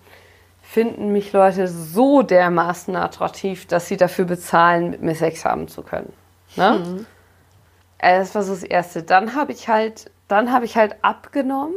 finden 0.62 1.12
mich 1.12 1.32
Leute 1.32 1.68
so 1.68 2.22
dermaßen 2.22 2.96
attraktiv, 2.96 3.66
dass 3.66 3.86
sie 3.86 3.96
dafür 3.96 4.24
bezahlen, 4.24 4.90
mit 4.90 5.02
mir 5.02 5.14
Sex 5.14 5.44
haben 5.44 5.68
zu 5.68 5.82
können. 5.82 6.12
Ne? 6.56 6.82
Mhm. 6.84 7.06
Das 7.98 8.34
war 8.34 8.42
so 8.42 8.52
das 8.52 8.62
Erste. 8.62 9.02
Dann 9.02 9.34
habe 9.34 9.52
ich 9.52 9.68
halt, 9.68 10.10
dann 10.28 10.52
habe 10.52 10.64
ich 10.64 10.76
halt 10.76 10.96
abgenommen 11.02 11.74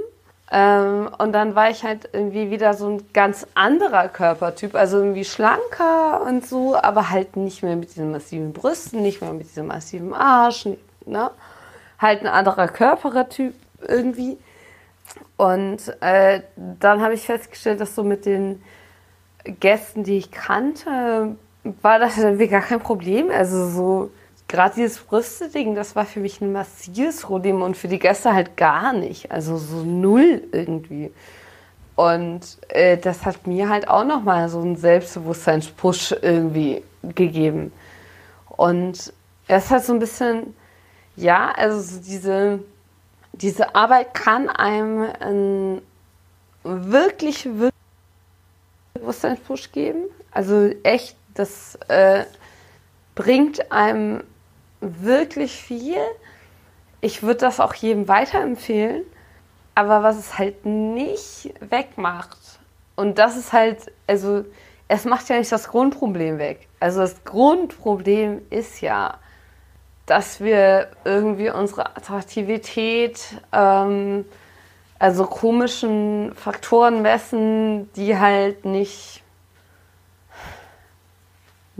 ähm, 0.52 1.10
und 1.18 1.32
dann 1.32 1.56
war 1.56 1.70
ich 1.70 1.84
halt 1.84 2.10
irgendwie 2.12 2.50
wieder 2.50 2.74
so 2.74 2.90
ein 2.90 3.04
ganz 3.14 3.46
anderer 3.54 4.08
Körpertyp, 4.10 4.76
also 4.76 4.98
irgendwie 4.98 5.26
schlanker 5.26 6.22
und 6.22 6.46
so, 6.46 6.76
aber 6.76 7.10
halt 7.10 7.36
nicht 7.36 7.62
mehr 7.62 7.76
mit 7.76 7.92
diesen 7.92 8.12
massiven 8.12 8.54
Brüsten, 8.54 9.02
nicht 9.02 9.22
mehr 9.22 9.34
mit 9.34 9.48
diesem 9.48 9.68
massiven 9.68 10.14
Arsch, 10.14 10.68
ne? 11.06 11.32
Halt 12.00 12.22
ein 12.22 12.28
anderer 12.28 12.68
Körpertyp 12.68 13.54
irgendwie. 13.88 14.38
Und 15.38 15.96
äh, 16.02 16.42
dann 16.56 17.02
habe 17.02 17.14
ich 17.14 17.26
festgestellt, 17.26 17.80
dass 17.82 17.96
so 17.96 18.04
mit 18.04 18.26
den 18.26 18.62
Gästen, 19.44 20.04
die 20.04 20.18
ich 20.18 20.32
kannte, 20.32 21.36
war 21.82 22.00
das 22.00 22.18
irgendwie 22.18 22.48
gar 22.48 22.62
kein 22.62 22.80
Problem. 22.80 23.30
Also 23.32 23.70
so 23.70 24.12
gerade 24.50 24.76
dieses 24.76 24.98
Brüste-Ding, 25.00 25.76
das 25.76 25.96
war 25.96 26.06
für 26.06 26.20
mich 26.20 26.42
ein 26.42 26.52
massives 26.52 27.22
Problem 27.22 27.62
und 27.62 27.78
für 27.78 27.88
die 27.88 28.00
Gäste 28.00 28.34
halt 28.34 28.58
gar 28.58 28.92
nicht. 28.92 29.32
Also 29.32 29.58
so 29.58 29.84
null 29.84 30.44
irgendwie. 30.52 31.12
Und 31.96 32.58
äh, 32.70 32.98
das 32.98 33.26
hat 33.26 33.48
mir 33.48 33.70
halt 33.70 33.88
auch 33.88 34.04
nochmal 34.04 34.50
so 34.50 34.60
einen 34.60 34.76
Selbstbewusstseinspush 34.76 36.16
irgendwie 36.22 36.84
gegeben. 37.04 37.72
Und 38.50 39.14
es 39.48 39.70
halt 39.70 39.86
so 39.86 39.94
ein 39.94 40.00
bisschen, 40.00 40.56
ja, 41.16 41.52
also 41.52 41.80
so 41.80 42.02
diese, 42.02 42.60
diese 43.34 43.76
Arbeit 43.76 44.14
kann 44.14 44.50
einem 44.50 45.10
einen 45.20 45.82
wirklich, 46.64 47.46
wirklich 47.46 47.74
Bewusstseinspush 48.94 49.72
geben. 49.72 50.06
Also 50.32 50.72
echt, 50.84 51.16
das 51.36 51.76
äh, 51.88 52.26
bringt 53.16 53.72
einem 53.72 54.24
wirklich 54.82 55.54
viel. 55.54 56.02
Ich 57.02 57.24
würde 57.24 57.40
das 57.42 57.60
auch 57.60 57.74
jedem 57.74 58.08
weiterempfehlen. 58.08 59.04
Aber 59.76 60.04
was 60.04 60.18
es 60.18 60.38
halt 60.38 60.66
nicht 60.66 61.54
wegmacht, 61.62 62.38
und 62.96 63.18
das 63.18 63.38
ist 63.38 63.54
halt, 63.54 63.94
also 64.08 64.44
es 64.90 65.06
macht 65.06 65.30
ja 65.30 65.38
nicht 65.38 65.52
das 65.54 65.70
Grundproblem 65.70 66.38
weg. 66.38 66.68
Also 66.82 67.00
das 67.00 67.24
Grundproblem 67.24 68.42
ist 68.50 68.82
ja, 68.82 69.20
dass 70.06 70.42
wir 70.42 70.90
irgendwie 71.06 71.50
unsere 71.50 71.96
Attraktivität, 71.96 73.42
ähm, 73.54 74.26
also 74.98 75.26
komischen 75.28 76.34
Faktoren 76.36 77.02
messen, 77.02 77.90
die 77.94 78.18
halt 78.18 78.66
nicht, 78.66 79.24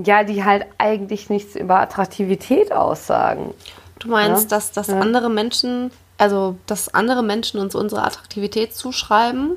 ja, 0.04 0.24
die 0.24 0.44
halt 0.44 0.66
eigentlich 0.78 1.30
nichts 1.30 1.56
über 1.56 1.80
Attraktivität 1.80 2.72
aussagen. 2.72 3.54
Du 4.00 4.10
meinst, 4.10 4.44
ja? 4.44 4.58
dass, 4.58 4.72
dass 4.72 4.88
ja. 4.88 5.00
andere 5.00 5.30
Menschen, 5.30 5.92
also 6.18 6.58
dass 6.66 6.94
andere 6.94 7.22
Menschen 7.22 7.60
uns 7.60 7.76
unsere 7.76 8.04
Attraktivität 8.04 8.74
zuschreiben? 8.74 9.56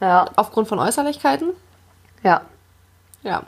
Ja. 0.00 0.26
Aufgrund 0.34 0.66
von 0.66 0.78
Äußerlichkeiten? 0.78 1.50
Ja. 2.22 2.42
Ja. 3.22 3.42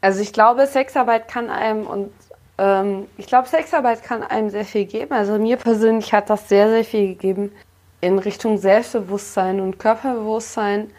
Also 0.00 0.20
ich 0.20 0.32
glaube, 0.32 0.66
Sexarbeit 0.66 1.28
kann 1.28 1.50
einem 1.50 1.86
und 1.86 2.10
ähm, 2.58 3.06
ich 3.16 3.26
glaube, 3.26 3.48
Sexarbeit 3.48 4.02
kann 4.02 4.22
einem 4.22 4.50
sehr 4.50 4.64
viel 4.64 4.86
geben. 4.86 5.12
Also 5.12 5.38
mir 5.38 5.56
persönlich 5.56 6.12
hat 6.12 6.30
das 6.30 6.48
sehr, 6.48 6.68
sehr 6.68 6.84
viel 6.84 7.08
gegeben 7.08 7.52
in 8.00 8.18
Richtung 8.18 8.58
Selbstbewusstsein 8.58 9.60
und 9.60 9.78
Körperbewusstsein. 9.78 10.90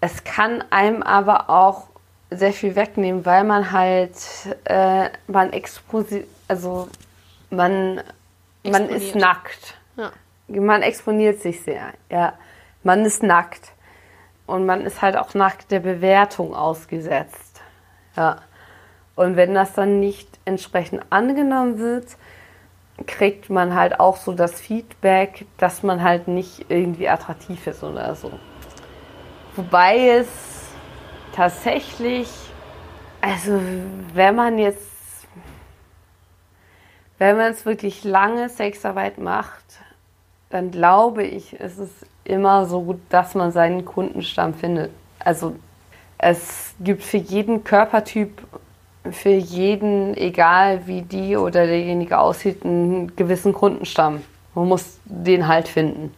Es 0.00 0.24
kann 0.24 0.64
einem 0.70 1.02
aber 1.02 1.48
auch 1.48 1.88
sehr 2.36 2.52
viel 2.52 2.76
wegnehmen, 2.76 3.24
weil 3.24 3.44
man 3.44 3.72
halt 3.72 4.16
äh, 4.64 5.10
man 5.26 5.52
exposi 5.52 6.26
also 6.48 6.88
man 7.50 8.02
man 8.64 8.88
ist 8.88 9.14
nackt. 9.14 9.74
Ja. 9.96 10.12
Man 10.48 10.82
exponiert 10.82 11.40
sich 11.40 11.62
sehr. 11.62 11.92
Ja, 12.10 12.34
man 12.82 13.04
ist 13.04 13.22
nackt 13.22 13.72
und 14.46 14.66
man 14.66 14.82
ist 14.82 15.02
halt 15.02 15.16
auch 15.16 15.34
nackt 15.34 15.70
der 15.70 15.80
Bewertung 15.80 16.54
ausgesetzt. 16.54 17.60
Ja. 18.16 18.38
Und 19.14 19.36
wenn 19.36 19.54
das 19.54 19.72
dann 19.72 19.98
nicht 19.98 20.28
entsprechend 20.44 21.02
angenommen 21.10 21.78
wird, 21.78 22.06
kriegt 23.06 23.50
man 23.50 23.74
halt 23.74 24.00
auch 24.00 24.16
so 24.16 24.32
das 24.32 24.60
Feedback, 24.60 25.46
dass 25.58 25.82
man 25.82 26.02
halt 26.02 26.28
nicht 26.28 26.66
irgendwie 26.70 27.08
attraktiv 27.08 27.66
ist 27.66 27.82
oder 27.82 28.14
so. 28.14 28.32
Wobei 29.54 30.08
es 30.08 30.55
tatsächlich, 31.36 32.28
also 33.20 33.60
wenn 34.14 34.34
man 34.34 34.58
jetzt, 34.58 34.80
wenn 37.18 37.36
man 37.36 37.52
es 37.52 37.66
wirklich 37.66 38.04
lange 38.04 38.48
Sexarbeit 38.48 39.18
macht, 39.18 39.64
dann 40.50 40.70
glaube 40.70 41.24
ich, 41.24 41.52
ist 41.52 41.78
es 41.78 41.90
immer 42.24 42.66
so 42.66 42.82
gut, 42.82 43.00
dass 43.10 43.34
man 43.34 43.52
seinen 43.52 43.84
Kundenstamm 43.84 44.54
findet. 44.54 44.90
Also 45.18 45.56
es 46.18 46.74
gibt 46.80 47.02
für 47.02 47.18
jeden 47.18 47.64
Körpertyp 47.64 48.42
für 49.12 49.30
jeden, 49.30 50.16
egal 50.16 50.86
wie 50.86 51.02
die 51.02 51.36
oder 51.36 51.66
derjenige 51.66 52.18
aussieht, 52.18 52.64
einen 52.64 53.14
gewissen 53.14 53.52
Kundenstamm. 53.52 54.22
Man 54.54 54.68
muss 54.68 54.98
den 55.04 55.46
halt 55.46 55.68
finden. 55.68 56.12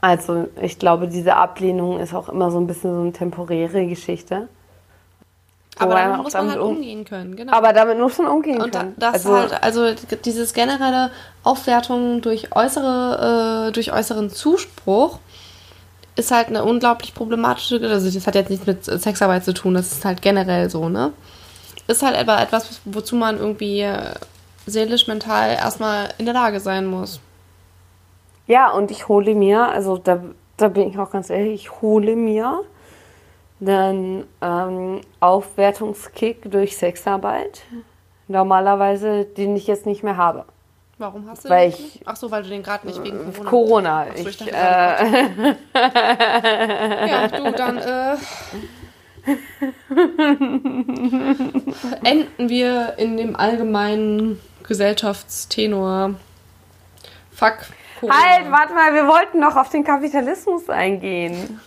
Also 0.00 0.48
ich 0.60 0.78
glaube, 0.78 1.08
diese 1.08 1.36
Ablehnung 1.36 2.00
ist 2.00 2.14
auch 2.14 2.28
immer 2.28 2.50
so 2.50 2.58
ein 2.58 2.66
bisschen 2.66 2.94
so 2.94 3.00
eine 3.00 3.12
temporäre 3.12 3.86
Geschichte. 3.86 4.48
Aber 5.78 5.94
damit 5.94 6.22
muss 6.22 6.32
man 6.34 6.50
halt 6.50 6.60
um 6.60 6.76
umgehen 6.76 7.04
können, 7.04 7.36
genau. 7.36 7.52
Aber 7.52 7.72
damit 7.72 7.98
muss 7.98 8.18
man 8.18 8.26
umgehen 8.28 8.60
und 8.60 8.72
können. 8.72 8.94
Das 8.98 9.14
also, 9.14 9.36
halt, 9.36 9.62
also 9.62 9.94
dieses 10.24 10.52
generelle 10.52 11.10
Aufwertung 11.42 12.20
durch 12.20 12.54
äußere, 12.54 13.68
äh, 13.68 13.72
durch 13.72 13.92
äußeren 13.92 14.28
Zuspruch 14.28 15.18
ist 16.16 16.32
halt 16.32 16.48
eine 16.48 16.64
unglaublich 16.64 17.14
problematische, 17.14 17.80
also 17.82 18.10
das 18.10 18.26
hat 18.26 18.34
jetzt 18.34 18.50
nichts 18.50 18.66
mit 18.66 18.84
Sexarbeit 18.84 19.44
zu 19.44 19.54
tun, 19.54 19.72
das 19.72 19.92
ist 19.92 20.04
halt 20.04 20.20
generell 20.20 20.68
so, 20.68 20.90
ne? 20.90 21.12
ist 21.90 22.02
halt 22.02 22.16
etwa 22.16 22.40
etwas, 22.40 22.80
wozu 22.84 23.16
man 23.16 23.38
irgendwie 23.38 23.86
seelisch, 24.66 25.06
mental 25.06 25.50
erstmal 25.50 26.10
in 26.18 26.24
der 26.24 26.34
Lage 26.34 26.60
sein 26.60 26.86
muss. 26.86 27.20
Ja, 28.50 28.72
und 28.72 28.90
ich 28.90 29.06
hole 29.06 29.36
mir, 29.36 29.68
also 29.68 29.96
da, 29.96 30.20
da 30.56 30.66
bin 30.66 30.88
ich 30.88 30.98
auch 30.98 31.12
ganz 31.12 31.30
ehrlich, 31.30 31.54
ich 31.54 31.80
hole 31.82 32.16
mir 32.16 32.64
einen 33.60 34.24
ähm, 34.42 35.02
Aufwertungskick 35.20 36.50
durch 36.50 36.76
Sexarbeit. 36.76 37.62
Normalerweise, 38.26 39.24
den 39.24 39.54
ich 39.54 39.68
jetzt 39.68 39.86
nicht 39.86 40.02
mehr 40.02 40.16
habe. 40.16 40.46
Warum 40.98 41.30
hast 41.30 41.44
du 41.44 41.48
weil 41.48 41.70
den 41.70 41.78
ich, 41.78 42.00
Ach 42.04 42.16
so, 42.16 42.28
weil 42.32 42.42
du 42.42 42.48
den 42.48 42.64
gerade 42.64 42.88
nicht 42.88 43.00
wegen 43.04 43.32
Corona. 43.44 43.50
Corona. 43.50 44.06
So, 44.16 44.28
ich, 44.28 44.40
ich 44.40 44.52
äh, 44.52 44.54
ja, 47.08 47.28
du, 47.28 47.52
dann 47.52 47.78
äh, 47.78 48.16
Enden 52.02 52.48
wir 52.48 52.94
in 52.96 53.16
dem 53.16 53.36
allgemeinen 53.36 54.40
Gesellschaftstenor. 54.64 56.16
Fuck. 57.30 57.58
Corona. 58.00 58.18
Halt, 58.18 58.50
warte 58.50 58.74
mal, 58.74 58.94
wir 58.94 59.06
wollten 59.06 59.38
noch 59.38 59.56
auf 59.56 59.68
den 59.68 59.84
Kapitalismus 59.84 60.68
eingehen. 60.68 61.60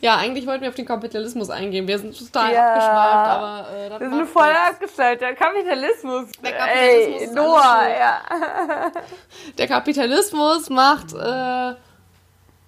Ja, 0.00 0.16
eigentlich 0.16 0.46
wollten 0.46 0.62
wir 0.62 0.68
auf 0.68 0.74
den 0.74 0.86
Kapitalismus 0.86 1.50
eingehen. 1.50 1.86
Wir 1.86 1.98
sind 1.98 2.18
total 2.18 2.52
ja. 2.52 2.68
abgeschweift, 2.68 3.28
aber 3.28 3.96
äh, 3.96 4.00
Wir 4.00 4.10
sind 4.10 4.28
voll 4.28 4.50
abgestellt. 4.68 5.20
Der 5.20 5.34
Kapitalismus. 5.34 6.28
Der 6.42 6.52
Kapitalismus 6.52 7.20
Ey, 7.20 7.34
Noah, 7.34 7.82
ja. 7.88 8.20
Der 9.58 9.68
Kapitalismus 9.68 10.68
macht 10.70 11.12
äh, 11.14 11.74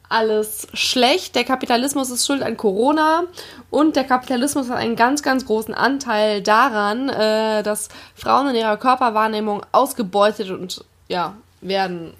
alles 0.09 0.69
schlecht. 0.75 1.35
Der 1.35 1.45
Kapitalismus 1.45 2.11
ist 2.11 2.27
schuld 2.27 2.43
an 2.43 2.57
Corona 2.57 3.25
und 3.71 3.97
der 3.97 4.05
Kapitalismus 4.05 4.71
hat 4.71 4.77
einen 4.77 4.97
ganz, 4.97 5.23
ganz 5.23 5.47
großen 5.47 5.75
Anteil 5.75 6.43
daran, 6.43 7.09
äh, 7.09 7.63
dass 7.65 7.89
Frauen 8.15 8.49
in 8.49 8.57
ihrer 8.57 8.77
Körperwahrnehmung 8.77 9.67
ausgebeutet 9.73 10.51
und 10.51 10.85
ja, 11.09 11.35
werden. 11.61 12.15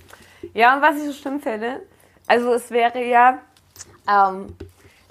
Ja, 0.53 0.77
und 0.77 0.83
was 0.83 0.97
ich 0.97 1.05
so 1.05 1.13
schlimm 1.13 1.41
finde, 1.41 1.83
also 2.27 2.53
es 2.53 2.71
wäre 2.71 3.03
ja, 3.05 3.41
ähm, 4.09 4.55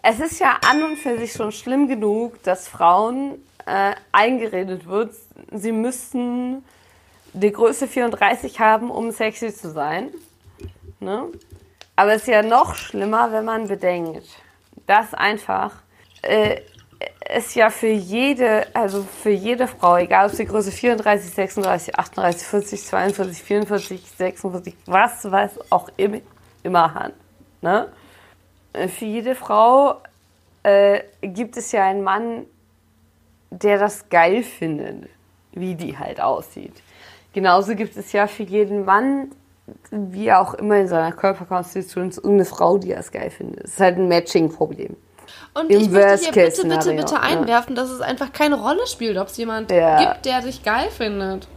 es 0.01 0.19
ist 0.19 0.39
ja 0.39 0.57
an 0.69 0.83
und 0.83 0.97
für 0.97 1.17
sich 1.17 1.33
schon 1.33 1.51
schlimm 1.51 1.87
genug, 1.87 2.41
dass 2.43 2.67
Frauen 2.67 3.43
äh, 3.65 3.93
eingeredet 4.11 4.87
wird, 4.87 5.13
sie 5.51 5.71
müssten 5.71 6.63
die 7.33 7.51
Größe 7.51 7.87
34 7.87 8.59
haben, 8.59 8.91
um 8.91 9.11
sexy 9.11 9.53
zu 9.53 9.71
sein. 9.71 10.09
Ne? 10.99 11.29
Aber 11.95 12.13
es 12.13 12.23
ist 12.23 12.27
ja 12.27 12.41
noch 12.41 12.75
schlimmer, 12.75 13.31
wenn 13.31 13.45
man 13.45 13.67
bedenkt, 13.67 14.27
dass 14.87 15.13
einfach 15.13 15.73
äh, 16.21 16.61
es 17.19 17.55
ja 17.55 17.69
für 17.69 17.87
jede, 17.91 18.67
also 18.73 19.03
für 19.03 19.29
jede 19.29 19.67
Frau, 19.67 19.97
egal 19.97 20.27
ob 20.27 20.33
sie 20.33 20.45
Größe 20.45 20.71
34, 20.71 21.31
36, 21.31 21.95
38, 21.97 22.47
40, 22.47 22.83
42, 22.83 23.43
44, 23.43 24.01
46, 24.17 24.75
was 24.85 25.31
weiß 25.31 25.71
auch 25.71 25.89
immer, 25.97 26.19
immer 26.63 26.93
hat, 26.93 27.13
ne? 27.61 27.87
Für 28.73 29.05
jede 29.05 29.35
Frau 29.35 30.01
äh, 30.63 31.01
gibt 31.21 31.57
es 31.57 31.71
ja 31.71 31.83
einen 31.83 32.03
Mann, 32.03 32.45
der 33.51 33.77
das 33.77 34.09
geil 34.09 34.43
findet, 34.43 35.09
wie 35.51 35.75
die 35.75 35.97
halt 35.97 36.19
aussieht. 36.19 36.81
Genauso 37.33 37.75
gibt 37.75 37.95
es 37.97 38.11
ja 38.11 38.27
für 38.27 38.43
jeden 38.43 38.85
Mann 38.85 39.31
wie 39.91 40.31
auch 40.31 40.55
immer 40.55 40.77
in 40.77 40.87
seiner 40.87 41.11
Körperkonstitution 41.11 42.11
eine 42.25 42.45
Frau, 42.45 42.77
die 42.77 42.91
es 42.91 43.11
geil 43.11 43.29
findet. 43.29 43.65
Es 43.65 43.73
ist 43.73 43.79
halt 43.79 43.97
ein 43.97 44.07
Matching-Problem. 44.07 44.95
Und 45.53 45.69
Im 45.69 45.81
ich 45.81 45.89
möchte 45.89 46.31
hier 46.31 46.31
bitte, 46.31 46.67
bitte, 46.67 46.93
bitte 46.93 47.19
einwerfen, 47.19 47.75
dass 47.75 47.89
es 47.89 48.01
einfach 48.01 48.33
keine 48.33 48.55
Rolle 48.55 48.85
spielt, 48.87 49.17
ob 49.17 49.27
es 49.27 49.37
jemand 49.37 49.71
ja. 49.71 49.99
gibt, 49.99 50.25
der 50.25 50.41
dich 50.41 50.63
geil 50.63 50.89
findet. 50.89 51.47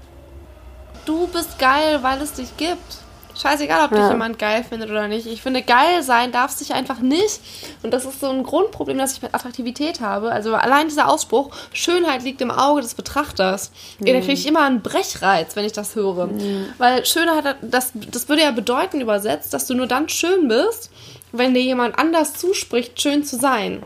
Du 1.06 1.26
bist 1.28 1.58
geil, 1.58 2.00
weil 2.02 2.20
es 2.20 2.34
dich 2.34 2.56
gibt. 2.56 2.98
Scheißegal, 3.40 3.84
ob 3.84 3.92
Ja. 3.92 3.98
dich 3.98 4.10
jemand 4.10 4.38
geil 4.38 4.64
findet 4.64 4.90
oder 4.90 5.08
nicht. 5.08 5.26
Ich 5.26 5.42
finde, 5.42 5.60
geil 5.62 6.02
sein 6.02 6.32
darf 6.32 6.50
sich 6.52 6.72
einfach 6.72 7.00
nicht. 7.00 7.40
Und 7.82 7.92
das 7.92 8.06
ist 8.06 8.20
so 8.20 8.30
ein 8.30 8.42
Grundproblem, 8.42 8.96
das 8.96 9.12
ich 9.12 9.22
mit 9.22 9.34
Attraktivität 9.34 10.00
habe. 10.00 10.32
Also 10.32 10.54
allein 10.54 10.88
dieser 10.88 11.08
Ausspruch, 11.08 11.50
Schönheit 11.72 12.22
liegt 12.22 12.40
im 12.40 12.50
Auge 12.50 12.80
des 12.80 12.94
Betrachters. 12.94 13.72
Ja, 14.00 14.14
da 14.14 14.20
kriege 14.20 14.32
ich 14.32 14.46
immer 14.46 14.62
einen 14.62 14.80
Brechreiz, 14.80 15.54
wenn 15.54 15.66
ich 15.66 15.72
das 15.72 15.94
höre. 15.94 16.30
Weil 16.78 17.04
Schönheit, 17.04 17.56
das, 17.60 17.92
das 17.94 18.28
würde 18.28 18.42
ja 18.42 18.52
bedeuten 18.52 19.00
übersetzt, 19.02 19.52
dass 19.52 19.66
du 19.66 19.74
nur 19.74 19.86
dann 19.86 20.08
schön 20.08 20.48
bist, 20.48 20.90
wenn 21.39 21.55
dir 21.55 21.62
jemand 21.62 21.99
anders 21.99 22.34
zuspricht, 22.34 23.01
schön 23.01 23.24
zu 23.24 23.37
sein. 23.37 23.82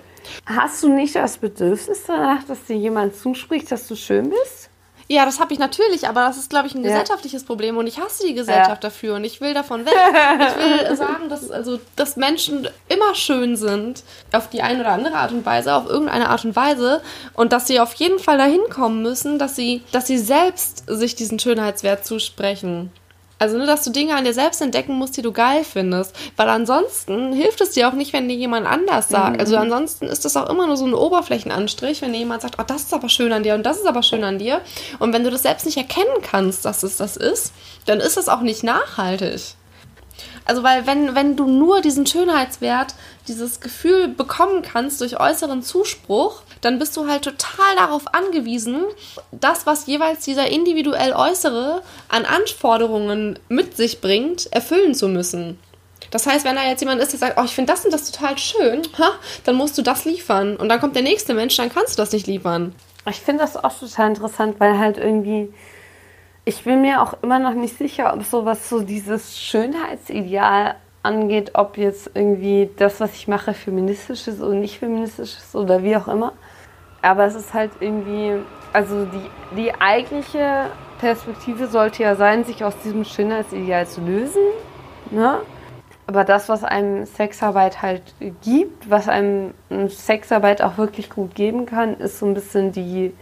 Hast 0.47 0.83
du 0.83 0.89
nicht 0.89 1.15
das 1.15 1.39
Bedürfnis 1.39 2.01
danach, 2.07 2.45
dass 2.45 2.65
dir 2.65 2.77
jemand 2.77 3.17
zuspricht, 3.17 3.71
dass 3.73 3.87
du 3.89 3.97
schön 3.97 4.31
bist? 4.31 4.69
Ja, 5.09 5.25
das 5.25 5.41
habe 5.41 5.53
ich 5.53 5.59
natürlich, 5.59 6.07
aber 6.07 6.21
das 6.21 6.37
ist, 6.37 6.51
glaube 6.51 6.69
ich, 6.69 6.75
ein 6.77 6.85
Ja. 6.85 6.91
gesellschaftliches 6.91 7.43
Problem 7.43 7.77
und 7.79 7.89
ich 7.89 7.99
hasse 7.99 8.25
die 8.29 8.35
Gesellschaft 8.35 8.69
Ja. 8.85 8.89
dafür 8.89 9.17
und 9.17 9.25
ich 9.25 9.41
will 9.41 9.55
davon 9.55 9.85
weg. 9.85 9.93
Ich 10.39 10.57
will 10.57 10.95
sagen, 10.97 11.29
dass, 11.29 11.51
also, 11.51 11.81
dass 11.97 12.15
Menschen 12.17 12.69
immer 12.89 13.13
schön 13.17 13.57
sind, 13.57 14.05
auf 14.33 14.49
die 14.51 14.63
eine 14.63 14.81
oder 14.83 14.91
andere 14.93 15.15
Art 15.17 15.33
und 15.33 15.45
Weise, 15.45 15.75
auf 15.75 15.87
irgendeine 15.89 16.29
Art 16.29 16.45
und 16.45 16.55
Weise 16.55 17.03
und 17.35 17.53
dass 17.53 17.67
sie 17.67 17.81
auf 17.81 17.93
jeden 17.95 18.21
Fall 18.21 18.39
dahin 18.39 18.61
kommen 18.73 19.03
müssen, 19.03 19.41
dass 19.41 19.57
sie, 19.57 19.83
dass 19.91 20.07
sie 20.07 20.19
selbst 20.19 20.85
sich 20.87 21.17
diesen 21.17 21.41
Schönheitswert 21.41 22.07
zusprechen. 22.07 22.93
Also, 23.41 23.57
ne, 23.57 23.64
dass 23.64 23.82
du 23.82 23.91
Dinge 23.91 24.14
an 24.14 24.24
dir 24.24 24.34
selbst 24.34 24.61
entdecken 24.61 24.97
musst, 24.97 25.16
die 25.16 25.22
du 25.22 25.32
geil 25.32 25.64
findest. 25.64 26.14
Weil 26.36 26.51
ansonsten 26.51 27.32
hilft 27.32 27.62
es 27.62 27.70
dir 27.70 27.88
auch 27.88 27.95
nicht, 27.95 28.12
wenn 28.12 28.28
dir 28.28 28.36
jemand 28.36 28.66
anders 28.66 29.09
sagt. 29.09 29.41
Also, 29.41 29.57
ansonsten 29.57 30.05
ist 30.05 30.26
das 30.26 30.36
auch 30.36 30.51
immer 30.51 30.66
nur 30.66 30.76
so 30.76 30.84
ein 30.84 30.93
Oberflächenanstrich, 30.93 32.03
wenn 32.03 32.12
dir 32.12 32.18
jemand 32.18 32.43
sagt, 32.43 32.57
oh, 32.59 32.64
das 32.66 32.82
ist 32.82 32.93
aber 32.93 33.09
schön 33.09 33.32
an 33.32 33.43
dir 33.43 33.55
und 33.55 33.64
das 33.64 33.78
ist 33.78 33.86
aber 33.86 34.03
schön 34.03 34.24
an 34.24 34.38
dir. 34.38 34.61
Und 34.99 35.14
wenn 35.14 35.24
du 35.24 35.30
das 35.30 35.43
selbst 35.43 35.64
nicht 35.64 35.78
erkennen 35.78 36.20
kannst, 36.20 36.66
dass 36.66 36.82
es 36.82 36.99
das 36.99 37.16
ist, 37.16 37.55
dann 37.86 37.99
ist 37.99 38.18
es 38.18 38.28
auch 38.28 38.43
nicht 38.43 38.62
nachhaltig. 38.62 39.41
Also, 40.45 40.62
weil 40.62 40.86
wenn, 40.86 41.14
wenn 41.14 41.34
du 41.34 41.47
nur 41.47 41.80
diesen 41.80 42.05
Schönheitswert, 42.05 42.95
dieses 43.26 43.61
Gefühl 43.61 44.09
bekommen 44.09 44.61
kannst 44.61 45.01
durch 45.01 45.18
äußeren 45.18 45.62
Zuspruch, 45.62 46.43
dann 46.61 46.79
bist 46.79 46.97
du 46.97 47.09
halt 47.09 47.23
total 47.23 47.77
darauf 47.77 48.15
angewiesen, 48.15 48.85
das, 49.33 49.67
was 49.67 49.87
jeweils 49.87 50.25
dieser 50.25 50.49
individuell 50.49 51.13
Äußere 51.13 51.83
an 52.09 52.25
Anforderungen 52.25 53.39
mit 53.49 53.77
sich 53.77 54.01
bringt, 54.01 54.53
erfüllen 54.53 54.95
zu 54.95 55.09
müssen. 55.09 55.59
Das 56.11 56.27
heißt, 56.27 56.45
wenn 56.45 56.57
da 56.57 56.65
jetzt 56.65 56.81
jemand 56.81 57.01
ist, 57.01 57.13
der 57.13 57.21
sagt, 57.21 57.39
oh, 57.39 57.45
ich 57.45 57.55
finde 57.55 57.73
das 57.73 57.85
und 57.85 57.93
das 57.93 58.11
total 58.11 58.37
schön, 58.37 58.83
ha, 58.99 59.13
dann 59.45 59.55
musst 59.55 59.79
du 59.79 59.83
das 59.83 60.05
liefern. 60.05 60.57
Und 60.57 60.69
dann 60.69 60.81
kommt 60.81 60.97
der 60.97 61.03
nächste 61.03 61.35
Mensch, 61.35 61.57
dann 61.57 61.73
kannst 61.73 61.97
du 61.97 62.03
das 62.03 62.13
nicht 62.13 62.27
liefern. 62.27 62.75
Ich 63.09 63.21
finde 63.21 63.43
das 63.43 63.57
auch 63.57 63.79
total 63.79 64.09
interessant, 64.09 64.59
weil 64.59 64.79
halt 64.79 64.99
irgendwie, 64.99 65.53
ich 66.45 66.65
bin 66.65 66.83
mir 66.83 67.01
auch 67.01 67.15
immer 67.23 67.39
noch 67.39 67.55
nicht 67.55 67.79
sicher, 67.79 68.13
ob 68.13 68.25
so 68.25 68.45
was 68.45 68.69
so 68.69 68.81
dieses 68.81 69.39
Schönheitsideal 69.39 70.75
angeht, 71.03 71.53
ob 71.55 71.79
jetzt 71.79 72.11
irgendwie 72.15 72.69
das, 72.77 73.01
was 73.01 73.15
ich 73.15 73.29
mache, 73.29 73.55
feministisch 73.55 74.27
ist 74.27 74.41
oder 74.41 74.55
nicht 74.55 74.79
feministisch 74.79 75.37
ist 75.39 75.55
oder 75.55 75.83
wie 75.83 75.97
auch 75.97 76.09
immer. 76.09 76.33
Aber 77.03 77.25
es 77.25 77.35
ist 77.35 77.55
halt 77.55 77.73
irgendwie, 77.81 78.35
also 78.73 79.07
die, 79.07 79.57
die 79.57 79.81
eigentliche 79.81 80.67
Perspektive 80.99 81.67
sollte 81.67 82.03
ja 82.03 82.15
sein, 82.15 82.45
sich 82.45 82.63
aus 82.63 82.75
diesem 82.85 83.05
Schönheitsideal 83.05 83.87
zu 83.87 84.01
lösen. 84.03 84.43
Ne? 85.11 85.41
Aber 86.07 86.25
das, 86.25 86.49
was 86.49 86.65
einem 86.65 87.07
Sexarbeit 87.07 87.83
halt 87.83 88.03
gibt, 88.43 88.91
was 88.91 89.09
einem 89.09 89.55
Sexarbeit 89.87 90.61
auch 90.61 90.77
wirklich 90.77 91.09
gut 91.09 91.35
geben 91.35 91.67
kann, 91.67 91.97
ist 91.99 92.19
so 92.19 92.27
ein 92.27 92.35
bisschen 92.35 92.73
die 92.73 93.15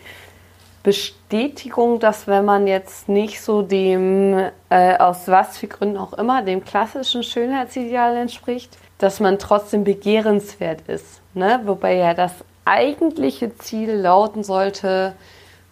Bestätigung, 0.83 2.01
dass 2.01 2.27
wenn 2.27 2.47
man 2.47 2.67
jetzt 2.67 3.09
nicht 3.09 3.43
so 3.43 3.63
dem, 3.63 4.49
äh, 4.71 4.97
aus 4.97 5.29
was 5.29 5.59
für 5.59 5.67
Gründen 5.67 5.99
auch 5.99 6.15
immer, 6.15 6.43
dem 6.43 6.65
klassischen 6.65 7.23
Schönheitsideal 7.23 8.17
entspricht, 8.17 8.79
dass 8.97 9.21
man 9.21 9.39
trotzdem 9.39 9.85
begehrenswert 9.85 10.81
ist. 10.89 11.21
Ne? 11.35 11.61
Wobei 11.67 11.97
ja 11.97 12.15
das 12.15 12.33
eigentliche 12.69 13.57
Ziel 13.57 13.93
lauten 13.93 14.45
sollte, 14.45 15.15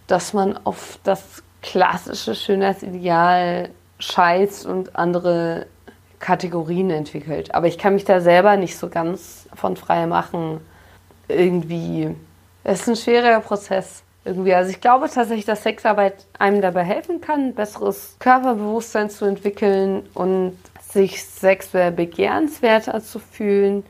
dass 0.07 0.33
man 0.33 0.59
auf 0.65 0.99
das 1.05 1.43
klassische 1.63 2.35
Schönheitsideal 2.35 3.71
scheißt 3.99 4.67
und 4.67 4.97
andere 4.97 5.67
Kategorien 6.19 6.91
entwickelt. 6.91 7.55
Aber 7.55 7.67
ich 7.67 7.79
kann 7.79 7.95
mich 7.95 8.05
da 8.05 8.21
selber 8.21 8.57
nicht 8.57 8.79
so 8.79 8.89
ganz 8.89 9.49
von 9.55 9.77
frei 9.77 10.07
machen. 10.07 10.61
Irgendwie. 11.29 12.15
Es 12.65 12.83
ist 12.83 12.89
ein 12.89 12.97
schwerer 12.97 13.41
Prozess. 13.41 14.03
Irgendwie. 14.25 14.55
Also 14.55 14.71
ich 14.71 14.81
glaube 14.81 15.09
tatsächlich, 15.09 15.45
dass 15.45 15.63
Sexarbeit 15.63 16.27
einem 16.39 16.61
dabei 16.61 16.83
helfen 16.83 17.21
kann, 17.21 17.55
besseres 17.55 18.17
Körperbewusstsein 18.19 19.11
zu 19.11 19.25
entwickeln 19.25 20.09
und 20.15 20.57
sich 20.81 21.25
sexuell 21.25 21.93
begehrenswerter 21.93 23.03
zu 23.03 23.19
fühlen. 23.19 23.85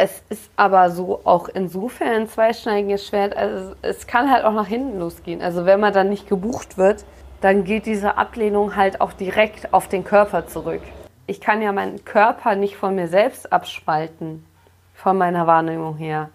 Es 0.00 0.22
ist 0.28 0.48
aber 0.54 0.90
so 0.90 1.22
auch 1.24 1.48
insofern 1.48 2.08
ein 2.08 2.28
zweischneidiges 2.28 3.08
Schwert. 3.08 3.36
Also 3.36 3.74
es 3.82 4.06
kann 4.06 4.30
halt 4.30 4.44
auch 4.44 4.52
nach 4.52 4.68
hinten 4.68 5.00
losgehen. 5.00 5.42
Also 5.42 5.66
wenn 5.66 5.80
man 5.80 5.92
dann 5.92 6.08
nicht 6.08 6.28
gebucht 6.28 6.78
wird, 6.78 7.04
dann 7.40 7.64
geht 7.64 7.84
diese 7.84 8.16
Ablehnung 8.16 8.76
halt 8.76 9.00
auch 9.00 9.12
direkt 9.12 9.74
auf 9.74 9.88
den 9.88 10.04
Körper 10.04 10.46
zurück. 10.46 10.82
Ich 11.26 11.40
kann 11.40 11.62
ja 11.62 11.72
meinen 11.72 12.04
Körper 12.04 12.54
nicht 12.54 12.76
von 12.76 12.94
mir 12.94 13.08
selbst 13.08 13.52
abspalten, 13.52 14.46
von 14.94 15.18
meiner 15.18 15.48
Wahrnehmung 15.48 15.96
her. 15.96 16.30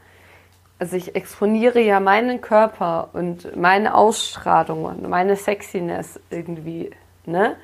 Also 0.78 0.98
ich 0.98 1.16
exponiere 1.16 1.80
ja 1.80 2.02
meinen 2.02 2.42
Körper 2.42 3.12
und 3.14 3.56
meine 3.56 3.96
Ausstrahlung 3.96 4.84
und 4.84 5.08
meine 5.08 5.38
Sexiness 5.38 6.20
irgendwie, 6.30 6.92
ne? 7.26 7.56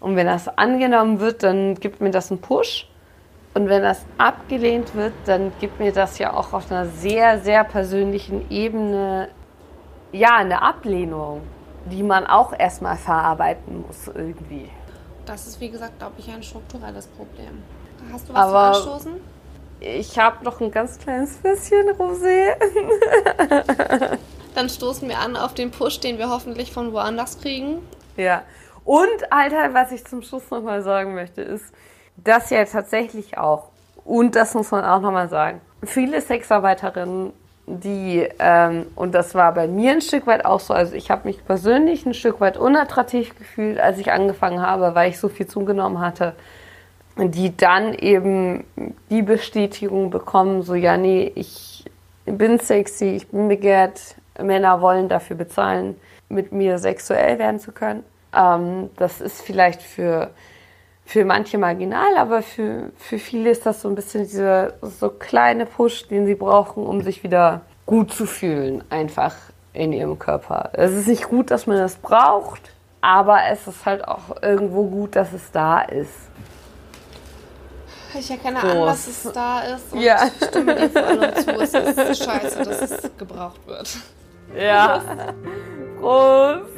Und 0.00 0.16
wenn 0.16 0.26
das 0.26 0.48
angenommen 0.48 1.20
wird, 1.20 1.42
dann 1.42 1.74
gibt 1.74 2.00
mir 2.00 2.10
das 2.10 2.30
einen 2.30 2.40
Push. 2.40 2.88
Und 3.54 3.68
wenn 3.68 3.82
das 3.82 4.04
abgelehnt 4.16 4.94
wird, 4.94 5.12
dann 5.26 5.52
gibt 5.60 5.78
mir 5.78 5.92
das 5.92 6.18
ja 6.18 6.32
auch 6.32 6.52
auf 6.52 6.70
einer 6.70 6.86
sehr, 6.86 7.38
sehr 7.40 7.64
persönlichen 7.64 8.50
Ebene, 8.50 9.28
ja, 10.10 10.36
eine 10.36 10.62
Ablehnung, 10.62 11.42
die 11.86 12.02
man 12.02 12.26
auch 12.26 12.58
erstmal 12.58 12.96
verarbeiten 12.96 13.84
muss 13.86 14.08
irgendwie. 14.14 14.70
Das 15.26 15.46
ist, 15.46 15.60
wie 15.60 15.70
gesagt, 15.70 15.98
glaube 15.98 16.14
ich, 16.18 16.30
ein 16.30 16.42
strukturelles 16.42 17.06
Problem. 17.08 17.62
Hast 18.12 18.28
du 18.28 18.34
was 18.34 18.40
Aber- 18.40 18.72
zu 18.72 18.78
anstoßen? 18.90 19.12
Ich 19.80 20.16
habe 20.16 20.44
noch 20.44 20.60
ein 20.60 20.70
ganz 20.70 20.96
kleines 20.96 21.36
bisschen 21.38 21.88
Rosé. 21.90 22.52
Dann 24.54 24.68
stoßen 24.68 25.08
wir 25.08 25.18
an 25.18 25.34
auf 25.36 25.54
den 25.54 25.72
Push, 25.72 25.98
den 25.98 26.18
wir 26.18 26.30
hoffentlich 26.30 26.72
von 26.72 26.92
woanders 26.92 27.40
kriegen. 27.40 27.78
Ja. 28.16 28.42
Und, 28.84 29.08
Alter, 29.30 29.74
was 29.74 29.90
ich 29.90 30.04
zum 30.04 30.22
Schluss 30.22 30.48
nochmal 30.50 30.82
sagen 30.82 31.14
möchte, 31.14 31.42
ist, 31.42 31.64
dass 32.16 32.50
ja 32.50 32.64
tatsächlich 32.64 33.38
auch, 33.38 33.68
und 34.04 34.36
das 34.36 34.54
muss 34.54 34.70
man 34.70 34.84
auch 34.84 35.00
nochmal 35.00 35.28
sagen, 35.28 35.60
viele 35.84 36.20
Sexarbeiterinnen, 36.20 37.32
die, 37.66 38.28
ähm, 38.38 38.86
und 38.96 39.14
das 39.14 39.34
war 39.34 39.54
bei 39.54 39.68
mir 39.68 39.92
ein 39.92 40.00
Stück 40.00 40.26
weit 40.26 40.44
auch 40.44 40.60
so, 40.60 40.74
also 40.74 40.94
ich 40.94 41.10
habe 41.10 41.28
mich 41.28 41.44
persönlich 41.44 42.04
ein 42.04 42.14
Stück 42.14 42.40
weit 42.40 42.56
unattraktiv 42.56 43.38
gefühlt, 43.38 43.78
als 43.78 43.98
ich 43.98 44.10
angefangen 44.10 44.60
habe, 44.60 44.94
weil 44.94 45.10
ich 45.10 45.18
so 45.18 45.28
viel 45.28 45.46
zugenommen 45.46 46.00
hatte, 46.00 46.34
die 47.16 47.56
dann 47.56 47.94
eben 47.94 48.64
die 49.10 49.22
Bestätigung 49.22 50.10
bekommen, 50.10 50.62
so, 50.62 50.74
ja, 50.74 50.96
nee, 50.96 51.30
ich 51.34 51.84
bin 52.24 52.58
sexy, 52.58 53.10
ich 53.10 53.28
bin 53.28 53.48
begehrt, 53.48 54.16
Männer 54.40 54.80
wollen 54.80 55.08
dafür 55.08 55.36
bezahlen, 55.36 55.96
mit 56.28 56.52
mir 56.52 56.78
sexuell 56.78 57.38
werden 57.38 57.60
zu 57.60 57.72
können. 57.72 58.04
Ähm, 58.34 58.90
das 58.96 59.20
ist 59.20 59.42
vielleicht 59.42 59.82
für, 59.82 60.30
für 61.04 61.24
manche 61.24 61.58
marginal, 61.58 62.16
aber 62.16 62.42
für, 62.42 62.90
für 62.96 63.18
viele 63.18 63.50
ist 63.50 63.66
das 63.66 63.82
so 63.82 63.88
ein 63.88 63.94
bisschen 63.94 64.22
dieser 64.22 64.74
so 64.82 65.10
kleine 65.10 65.66
Push, 65.66 66.08
den 66.08 66.26
sie 66.26 66.34
brauchen, 66.34 66.86
um 66.86 67.02
sich 67.02 67.22
wieder 67.22 67.62
gut 67.86 68.12
zu 68.12 68.24
fühlen, 68.26 68.82
einfach 68.90 69.34
in 69.72 69.92
ihrem 69.92 70.18
Körper. 70.18 70.70
Es 70.74 70.92
ist 70.92 71.08
nicht 71.08 71.28
gut, 71.28 71.50
dass 71.50 71.66
man 71.66 71.76
das 71.78 71.96
braucht, 71.96 72.70
aber 73.00 73.40
es 73.50 73.66
ist 73.66 73.84
halt 73.84 74.06
auch 74.06 74.42
irgendwo 74.42 74.84
gut, 74.84 75.16
dass 75.16 75.32
es 75.32 75.50
da 75.50 75.80
ist. 75.82 76.12
Ich 78.14 78.30
erkenne 78.30 78.58
Prost. 78.60 78.74
an, 78.76 78.86
dass 78.86 79.06
es 79.08 79.32
da 79.32 79.60
ist 79.60 79.92
und 79.92 80.00
Ja. 80.00 80.18
stimme 80.48 80.74
dir 80.76 80.90
voll 80.90 81.18
und 81.18 81.38
zu. 81.38 81.50
Es 81.60 81.72
ist 82.20 82.24
scheiße, 82.24 82.62
dass 82.62 82.82
es 82.82 83.10
gebraucht 83.16 83.66
wird. 83.66 83.88
Ja. 84.54 85.02
Prost! 85.98 86.68